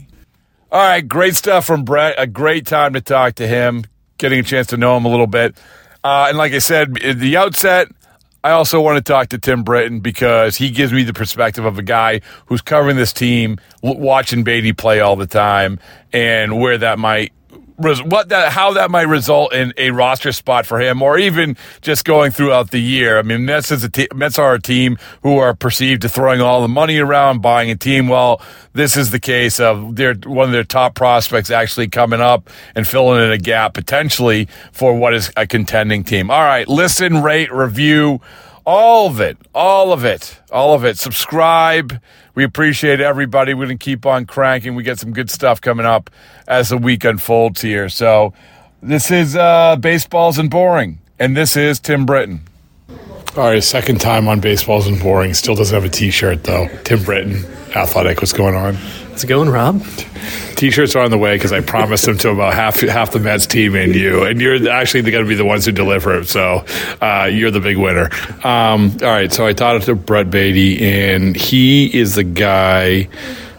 right, 0.82 1.08
great 1.08 1.36
stuff 1.36 1.66
from 1.66 1.86
Brett. 1.86 2.16
A 2.18 2.28
great 2.28 2.66
time 2.66 2.94
to 2.94 3.02
talk 3.02 3.36
to 3.36 3.48
him, 3.48 3.86
getting 4.18 4.40
a 4.40 4.44
chance 4.44 4.68
to 4.68 4.78
know 4.78 4.98
him 4.98 5.06
a 5.06 5.10
little 5.10 5.28
bit. 5.28 5.56
Uh, 6.04 6.26
and 6.30 6.38
like 6.38 6.54
I 6.54 6.60
said 6.60 7.02
at 7.04 7.20
the 7.20 7.38
outset, 7.38 7.88
I 8.44 8.52
also 8.52 8.80
want 8.80 8.98
to 8.98 9.02
talk 9.02 9.30
to 9.30 9.38
Tim 9.38 9.64
Britton 9.64 10.00
because 10.00 10.56
he 10.56 10.70
gives 10.70 10.94
me 10.94 11.04
the 11.04 11.14
perspective 11.14 11.66
of 11.66 11.78
a 11.78 11.84
guy 11.84 12.22
who's 12.46 12.62
covering 12.62 12.96
this 12.96 13.12
team, 13.12 13.58
watching 13.82 14.44
Baty 14.44 14.74
play 14.74 15.00
all 15.00 15.16
the 15.16 15.28
time, 15.28 15.80
and 16.14 16.60
where 16.60 16.78
that 16.78 17.00
might. 17.00 17.34
What 17.78 18.30
that, 18.30 18.52
how 18.54 18.74
that 18.74 18.90
might 18.90 19.08
result 19.08 19.54
in 19.54 19.72
a 19.78 19.92
roster 19.92 20.32
spot 20.32 20.66
for 20.66 20.80
him, 20.80 21.04
or 21.04 21.20
even 21.20 21.56
just 21.82 22.06
going 22.06 22.32
throughout 22.32 22.72
the 22.72 22.80
year. 22.80 23.20
I 23.20 23.22
mean, 23.22 23.46
Mets 23.46 23.72
is 23.72 23.84
a 23.84 23.90
te- 23.90 24.08
Mets 24.16 24.40
are 24.40 24.56
a 24.56 24.62
team 24.62 24.98
who 25.22 25.38
are 25.38 25.54
perceived 25.54 26.02
to 26.02 26.10
throwing 26.10 26.42
all 26.42 26.62
the 26.64 26.68
money 26.68 26.98
around, 26.98 27.42
buying 27.42 27.70
a 27.70 27.76
team. 27.76 28.08
Well, 28.08 28.42
this 28.74 28.98
is 28.98 29.12
the 29.12 29.20
case 29.20 29.60
of 29.60 29.96
their 29.96 30.16
one 30.16 30.48
of 30.48 30.52
their 30.54 30.64
top 30.64 30.96
prospects 30.96 31.52
actually 31.52 31.88
coming 31.88 32.20
up 32.20 32.50
and 32.74 32.88
filling 32.88 33.24
in 33.24 33.32
a 33.32 33.38
gap 33.38 33.76
potentially 33.76 34.48
for 34.72 34.98
what 34.98 35.14
is 35.14 35.32
a 35.38 35.46
contending 35.46 36.04
team. 36.04 36.32
All 36.32 36.42
right, 36.42 36.68
listen, 36.68 37.22
rate, 37.22 37.52
review, 37.52 38.22
all 38.68 39.08
of 39.08 39.22
it, 39.22 39.38
all 39.56 39.94
of 39.94 40.04
it, 40.04 40.42
all 40.52 40.74
of 40.74 40.84
it. 40.84 40.98
Subscribe. 41.00 42.02
We 42.36 42.44
appreciate 42.44 43.00
everybody. 43.00 43.54
We're 43.54 43.68
going 43.68 43.78
to 43.80 43.84
keep 43.84 44.06
on 44.06 44.26
cranking. 44.26 44.76
We 44.76 44.84
get 44.84 45.00
some 45.00 45.14
good 45.14 45.32
stuff 45.32 45.62
coming 45.62 45.86
up 45.86 46.10
as 46.50 46.68
the 46.68 46.78
week 46.78 47.06
unfolds 47.06 47.62
here. 47.62 47.88
So 47.88 48.34
this 48.84 49.10
is 49.10 49.38
uh, 49.38 49.78
Baseball 49.78 50.30
Isn't 50.32 50.50
Boring, 50.50 51.00
and 51.18 51.36
this 51.36 51.56
is 51.56 51.80
Tim 51.80 52.06
Britton. 52.06 52.42
All 53.38 53.46
right, 53.46 53.64
second 53.64 54.02
time 54.02 54.28
on 54.28 54.42
Baseball 54.42 54.80
Isn't 54.80 55.02
Boring. 55.02 55.34
Still 55.34 55.56
doesn't 55.56 55.74
have 55.74 55.86
a 55.86 55.90
T-shirt 55.90 56.44
though. 56.44 56.68
Tim 56.84 57.02
Britton, 57.04 57.46
Athletic. 57.74 58.18
What's 58.18 58.34
going 58.34 58.56
on? 58.56 58.76
How's 59.18 59.24
it 59.24 59.28
going, 59.30 59.50
Rob? 59.50 59.84
T-shirts 60.58 60.96
are 60.96 61.04
on 61.04 61.10
the 61.10 61.18
way 61.18 61.38
because 61.38 61.52
I 61.52 61.62
promised 61.62 62.06
them 62.06 62.20
to 62.20 62.30
about 62.30 62.54
half 62.54 62.82
half 62.82 63.14
the 63.14 63.20
Mets 63.20 63.48
team 63.48 63.74
and 63.74 63.96
you, 63.96 64.24
and 64.24 64.40
you're 64.40 64.70
actually 64.70 65.10
going 65.10 65.24
to 65.24 65.28
be 65.28 65.34
the 65.34 65.44
ones 65.44 65.66
who 65.66 65.72
deliver 65.72 66.20
it. 66.20 66.28
So 66.28 66.64
uh, 67.02 67.28
you're 67.34 67.50
the 67.50 67.60
big 67.60 67.78
winner. 67.78 68.12
Um, 68.46 68.96
all 69.02 69.08
right, 69.08 69.34
so 69.34 69.48
I 69.48 69.54
talked 69.54 69.86
to 69.86 69.96
Brett 69.96 70.30
Baty, 70.30 70.88
and 70.88 71.36
he 71.36 71.88
is 72.00 72.14
the 72.14 72.24
guy 72.24 73.10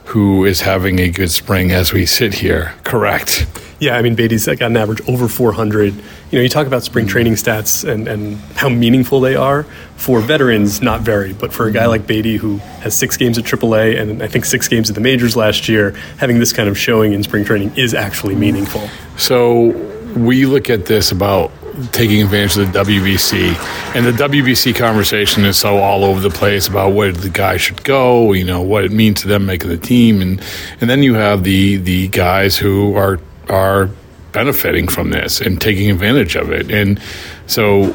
who 0.04 0.44
is 0.44 0.60
having 0.60 1.00
a 1.00 1.08
good 1.08 1.32
spring 1.32 1.72
as 1.72 1.92
we 1.92 2.06
sit 2.06 2.34
here. 2.34 2.72
Correct. 2.84 3.44
Yeah, 3.80 3.96
I 3.96 4.02
mean, 4.02 4.14
Baty's 4.14 4.46
got 4.46 4.62
an 4.62 4.76
average 4.76 5.00
over 5.08 5.26
400. 5.26 5.92
You 6.30 6.38
know, 6.38 6.42
you 6.42 6.48
talk 6.48 6.66
about 6.66 6.82
spring 6.82 7.06
training 7.06 7.34
stats 7.34 7.88
and, 7.88 8.06
and 8.06 8.36
how 8.54 8.68
meaningful 8.68 9.20
they 9.20 9.34
are. 9.34 9.64
For 9.96 10.20
veterans, 10.20 10.82
not 10.82 11.00
very, 11.00 11.32
but 11.32 11.52
for 11.52 11.66
a 11.66 11.72
guy 11.72 11.86
like 11.86 12.06
Baty 12.06 12.36
who 12.36 12.58
has 12.82 12.96
six 12.96 13.16
games 13.16 13.38
at 13.38 13.44
AAA 13.44 13.98
and 14.00 14.22
I 14.22 14.28
think 14.28 14.44
six 14.44 14.68
games 14.68 14.90
at 14.90 14.94
the 14.94 15.00
majors 15.00 15.36
last 15.36 15.68
year, 15.68 15.92
having 16.18 16.38
this 16.38 16.52
kind 16.52 16.68
of 16.68 16.78
showing 16.78 17.14
in 17.14 17.22
spring 17.22 17.44
training 17.44 17.76
is 17.76 17.94
actually 17.94 18.34
meaningful. 18.34 18.88
So 19.16 19.68
we 20.16 20.46
look 20.46 20.68
at 20.70 20.86
this 20.86 21.12
about 21.12 21.50
taking 21.92 22.22
advantage 22.22 22.56
of 22.56 22.72
the 22.72 22.78
WBC, 22.80 23.94
and 23.94 24.04
the 24.04 24.12
WBC 24.12 24.74
conversation 24.74 25.44
is 25.44 25.58
so 25.58 25.78
all 25.78 26.04
over 26.04 26.20
the 26.20 26.30
place 26.30 26.68
about 26.68 26.92
where 26.92 27.12
the 27.12 27.28
guy 27.28 27.56
should 27.56 27.82
go, 27.84 28.32
you 28.32 28.44
know, 28.44 28.60
what 28.60 28.84
it 28.84 28.92
means 28.92 29.22
to 29.22 29.28
them 29.28 29.46
making 29.46 29.70
the 29.70 29.76
team, 29.76 30.20
and 30.20 30.42
and 30.80 30.90
then 30.90 31.02
you 31.02 31.14
have 31.14 31.44
the 31.44 31.76
the 31.76 32.08
guys 32.08 32.56
who 32.56 32.96
are 32.96 33.20
are 33.48 33.90
benefiting 34.38 34.86
from 34.86 35.10
this 35.10 35.40
and 35.40 35.60
taking 35.60 35.90
advantage 35.90 36.36
of 36.36 36.52
it, 36.52 36.70
and 36.70 37.00
so 37.46 37.94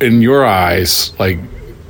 in 0.00 0.22
your 0.22 0.44
eyes, 0.44 1.12
like 1.18 1.38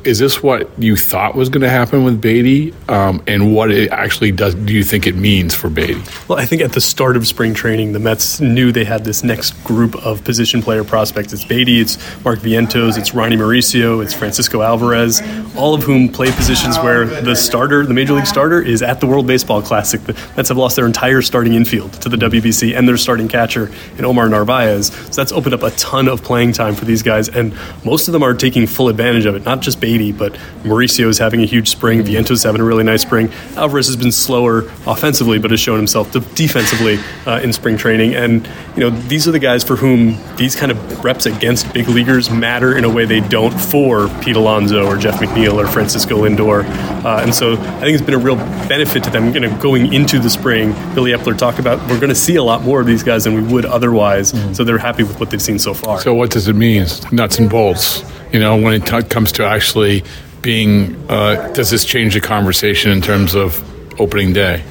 is 0.04 0.18
this 0.18 0.42
what 0.42 0.68
you 0.78 0.96
thought 0.96 1.34
was 1.34 1.48
going 1.48 1.62
to 1.62 1.68
happen 1.68 2.04
with 2.04 2.20
Baty, 2.20 2.74
um, 2.88 3.22
and 3.26 3.54
what 3.54 3.70
it 3.70 3.90
actually 3.90 4.32
does? 4.32 4.54
Do 4.54 4.72
you 4.72 4.82
think 4.82 5.06
it 5.06 5.14
means 5.14 5.54
for 5.54 5.70
Baty? 5.70 6.02
Well, 6.28 6.38
I 6.38 6.44
think 6.44 6.62
at 6.62 6.72
the 6.72 6.80
start 6.80 7.16
of 7.16 7.26
spring 7.26 7.54
training, 7.54 7.92
the 7.92 7.98
Mets 7.98 8.40
knew 8.40 8.72
they 8.72 8.84
had 8.84 9.04
this 9.04 9.22
next 9.22 9.52
group 9.64 9.94
of 10.04 10.24
position 10.24 10.62
player 10.62 10.84
prospects. 10.84 11.32
It's 11.32 11.44
Baty, 11.44 11.80
it's 11.80 11.96
Mark 12.24 12.40
Vientos, 12.40 12.98
it's 12.98 13.14
Ronnie 13.14 13.36
Mauricio, 13.36 14.02
it's 14.02 14.12
Francisco 14.12 14.62
Alvarez, 14.62 15.22
all 15.56 15.74
of 15.74 15.82
whom 15.82 16.08
play 16.08 16.30
positions 16.32 16.78
where 16.78 17.04
the 17.04 17.36
starter, 17.36 17.86
the 17.86 17.94
major 17.94 18.14
league 18.14 18.26
starter, 18.26 18.60
is 18.60 18.82
at 18.82 19.00
the 19.00 19.06
World 19.06 19.26
Baseball 19.26 19.62
Classic. 19.62 20.02
The 20.02 20.14
Mets 20.36 20.48
have 20.48 20.58
lost 20.58 20.76
their 20.76 20.86
entire 20.86 21.22
starting 21.22 21.54
infield 21.54 21.92
to 21.94 22.08
the 22.08 22.16
WBC 22.16 22.76
and 22.76 22.88
their 22.88 22.96
starting 22.96 23.28
catcher 23.28 23.70
in 23.98 24.04
Omar 24.04 24.28
Narvaez. 24.28 24.88
So 24.88 25.12
that's 25.12 25.32
opened 25.32 25.54
up 25.54 25.62
a 25.62 25.70
ton 25.72 26.08
of 26.08 26.22
playing 26.22 26.52
time 26.52 26.74
for 26.74 26.84
these 26.84 27.02
guys, 27.02 27.28
and 27.28 27.54
most 27.84 28.08
of 28.08 28.12
them 28.12 28.22
are 28.22 28.34
taking 28.34 28.66
full 28.66 28.88
advantage 28.88 29.26
of 29.26 29.34
it. 29.34 29.44
Not 29.44 29.60
just 29.60 29.80
Baty, 29.80 29.91
but 29.98 30.32
Mauricio 30.62 31.08
is 31.08 31.18
having 31.18 31.42
a 31.42 31.44
huge 31.44 31.68
spring. 31.68 32.02
Viento's 32.02 32.42
having 32.42 32.60
a 32.60 32.64
really 32.64 32.84
nice 32.84 33.02
spring. 33.02 33.30
Alvarez 33.56 33.86
has 33.86 33.96
been 33.96 34.12
slower 34.12 34.60
offensively, 34.86 35.38
but 35.38 35.50
has 35.50 35.60
shown 35.60 35.76
himself 35.76 36.10
defensively 36.34 36.98
uh, 37.26 37.40
in 37.42 37.52
spring 37.52 37.76
training. 37.76 38.14
And 38.14 38.48
you 38.74 38.80
know, 38.80 38.90
these 38.90 39.28
are 39.28 39.32
the 39.32 39.38
guys 39.38 39.62
for 39.62 39.76
whom 39.76 40.16
these 40.36 40.56
kind 40.56 40.72
of 40.72 41.04
reps 41.04 41.26
against 41.26 41.72
big 41.74 41.88
leaguers 41.88 42.30
matter 42.30 42.76
in 42.76 42.84
a 42.84 42.90
way 42.90 43.04
they 43.04 43.20
don't 43.20 43.52
for 43.52 44.08
Pete 44.20 44.36
Alonso 44.36 44.86
or 44.86 44.96
Jeff 44.96 45.20
McNeil 45.20 45.54
or 45.54 45.66
Francisco 45.66 46.22
Lindor. 46.22 46.64
Uh, 47.04 47.20
and 47.22 47.34
so 47.34 47.52
I 47.52 47.80
think 47.80 47.94
it's 47.94 48.02
been 48.02 48.14
a 48.14 48.18
real 48.18 48.36
benefit 48.36 49.04
to 49.04 49.10
them, 49.10 49.34
you 49.34 49.40
know, 49.40 49.54
going 49.58 49.92
into 49.92 50.18
the 50.18 50.30
spring. 50.30 50.72
Billy 50.94 51.12
Eppler 51.12 51.36
talked 51.36 51.58
about 51.58 51.80
we're 51.90 52.00
going 52.00 52.08
to 52.08 52.14
see 52.14 52.36
a 52.36 52.42
lot 52.42 52.62
more 52.62 52.80
of 52.80 52.86
these 52.86 53.02
guys 53.02 53.24
than 53.24 53.34
we 53.34 53.42
would 53.52 53.66
otherwise. 53.66 54.32
Mm-hmm. 54.32 54.54
So 54.54 54.64
they're 54.64 54.78
happy 54.78 55.02
with 55.02 55.20
what 55.20 55.30
they've 55.30 55.42
seen 55.42 55.58
so 55.58 55.74
far. 55.74 56.00
So 56.00 56.14
what 56.14 56.30
does 56.30 56.48
it 56.48 56.56
mean? 56.56 56.86
Nuts 57.10 57.38
and 57.38 57.50
bolts 57.50 58.02
you 58.32 58.40
know, 58.40 58.56
when 58.56 58.74
it 58.74 58.86
t- 58.86 59.02
comes 59.02 59.32
to 59.32 59.46
actually 59.46 60.04
being, 60.40 60.96
uh, 61.08 61.52
does 61.52 61.70
this 61.70 61.84
change 61.84 62.14
the 62.14 62.20
conversation 62.20 62.90
in 62.90 63.00
terms 63.00 63.34
of 63.34 63.62
opening 64.00 64.32
day? 64.32 64.64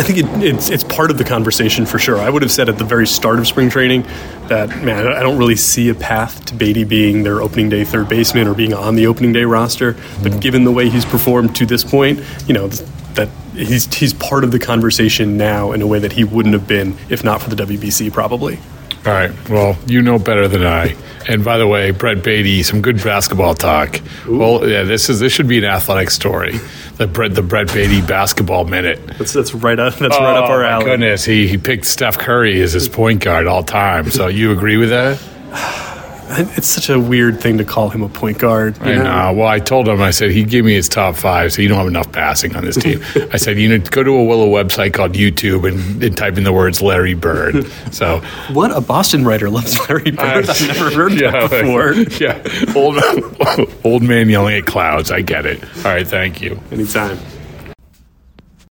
I 0.00 0.02
think 0.02 0.18
it, 0.18 0.26
it's 0.42 0.70
it's 0.70 0.84
part 0.84 1.10
of 1.10 1.18
the 1.18 1.24
conversation 1.24 1.84
for 1.84 1.98
sure. 1.98 2.16
I 2.16 2.30
would 2.30 2.40
have 2.42 2.50
said 2.50 2.68
at 2.68 2.78
the 2.78 2.84
very 2.84 3.06
start 3.06 3.38
of 3.38 3.46
spring 3.46 3.68
training 3.68 4.02
that 4.48 4.82
man, 4.82 5.06
I 5.06 5.20
don't 5.20 5.36
really 5.36 5.56
see 5.56 5.90
a 5.90 5.94
path 5.94 6.44
to 6.46 6.54
Baty 6.54 6.84
being 6.84 7.22
their 7.22 7.42
opening 7.42 7.68
day 7.68 7.84
third 7.84 8.08
baseman 8.08 8.46
or 8.46 8.54
being 8.54 8.72
on 8.72 8.94
the 8.94 9.06
opening 9.06 9.32
day 9.32 9.44
roster. 9.44 9.92
But 9.92 10.00
mm-hmm. 10.00 10.38
given 10.38 10.64
the 10.64 10.72
way 10.72 10.88
he's 10.88 11.04
performed 11.04 11.54
to 11.56 11.66
this 11.66 11.84
point, 11.84 12.22
you 12.46 12.54
know 12.54 12.68
that 12.68 13.28
he's 13.52 13.92
he's 13.92 14.14
part 14.14 14.44
of 14.44 14.52
the 14.52 14.58
conversation 14.58 15.36
now 15.36 15.72
in 15.72 15.82
a 15.82 15.86
way 15.86 15.98
that 15.98 16.12
he 16.12 16.24
wouldn't 16.24 16.54
have 16.54 16.66
been 16.66 16.96
if 17.10 17.22
not 17.22 17.42
for 17.42 17.50
the 17.50 17.62
WBC, 17.62 18.12
probably. 18.12 18.58
All 19.06 19.12
right. 19.12 19.48
Well, 19.48 19.78
you 19.86 20.02
know 20.02 20.18
better 20.18 20.46
than 20.46 20.64
I. 20.64 20.96
And 21.28 21.44
by 21.44 21.58
the 21.58 21.66
way, 21.66 21.90
Brett 21.90 22.22
Baty, 22.22 22.62
some 22.62 22.82
good 22.82 23.02
basketball 23.02 23.54
talk. 23.54 24.00
Ooh. 24.26 24.38
Well, 24.38 24.68
yeah, 24.68 24.82
this 24.82 25.08
is 25.08 25.20
this 25.20 25.32
should 25.32 25.48
be 25.48 25.58
an 25.58 25.64
athletic 25.64 26.10
story. 26.10 26.58
The 26.96 27.06
Brett 27.06 27.34
the 27.34 27.42
Brett 27.42 27.68
Baty 27.68 28.02
basketball 28.02 28.64
minute. 28.64 29.00
That's 29.18 29.32
that's 29.32 29.54
right 29.54 29.78
up 29.78 29.94
that's 29.96 30.16
oh, 30.16 30.22
right 30.22 30.36
up 30.36 30.50
oh, 30.50 30.52
our 30.52 30.64
alley. 30.64 30.84
Goodness, 30.84 31.24
he 31.24 31.46
he 31.46 31.56
picked 31.56 31.86
Steph 31.86 32.18
Curry 32.18 32.60
as 32.60 32.72
his 32.72 32.88
point 32.88 33.22
guard 33.22 33.46
all 33.46 33.62
time. 33.62 34.10
So 34.10 34.26
you 34.28 34.52
agree 34.52 34.76
with 34.76 34.90
that? 34.90 35.20
it's 36.32 36.68
such 36.68 36.88
a 36.88 36.98
weird 36.98 37.40
thing 37.40 37.58
to 37.58 37.64
call 37.64 37.88
him 37.90 38.02
a 38.02 38.08
point 38.08 38.38
guard. 38.38 38.78
I 38.80 38.94
know? 38.94 39.02
know. 39.02 39.32
Well, 39.32 39.48
I 39.48 39.58
told 39.58 39.88
him, 39.88 40.00
I 40.00 40.10
said, 40.10 40.30
he 40.30 40.44
gave 40.44 40.64
me 40.64 40.74
his 40.74 40.88
top 40.88 41.16
five, 41.16 41.52
so 41.52 41.62
you 41.62 41.68
don't 41.68 41.78
have 41.78 41.86
enough 41.86 42.10
passing 42.12 42.54
on 42.56 42.64
this 42.64 42.76
team. 42.76 43.02
I 43.32 43.36
said, 43.36 43.58
you 43.58 43.68
know, 43.68 43.84
go 43.90 44.02
to 44.02 44.10
a 44.10 44.24
Willow 44.24 44.48
website 44.48 44.94
called 44.94 45.12
YouTube 45.12 45.68
and, 45.68 46.02
and, 46.02 46.16
type 46.16 46.36
in 46.36 46.44
the 46.44 46.52
words 46.52 46.82
Larry 46.82 47.14
Bird. 47.14 47.66
So, 47.92 48.20
what 48.52 48.76
a 48.76 48.80
Boston 48.80 49.24
writer 49.24 49.50
loves 49.50 49.78
Larry 49.88 50.10
Bird? 50.10 50.48
I've 50.48 50.66
never 50.66 50.90
heard 50.90 51.12
yeah, 51.20 51.46
that 51.46 51.50
before. 51.50 51.92
Yeah, 52.20 52.74
old, 52.76 53.84
old 53.84 54.02
man 54.02 54.28
yelling 54.28 54.56
at 54.56 54.66
clouds. 54.66 55.10
I 55.10 55.22
get 55.22 55.46
it. 55.46 55.62
All 55.78 55.84
right, 55.84 56.06
thank 56.06 56.40
you. 56.40 56.60
Anytime. 56.70 57.18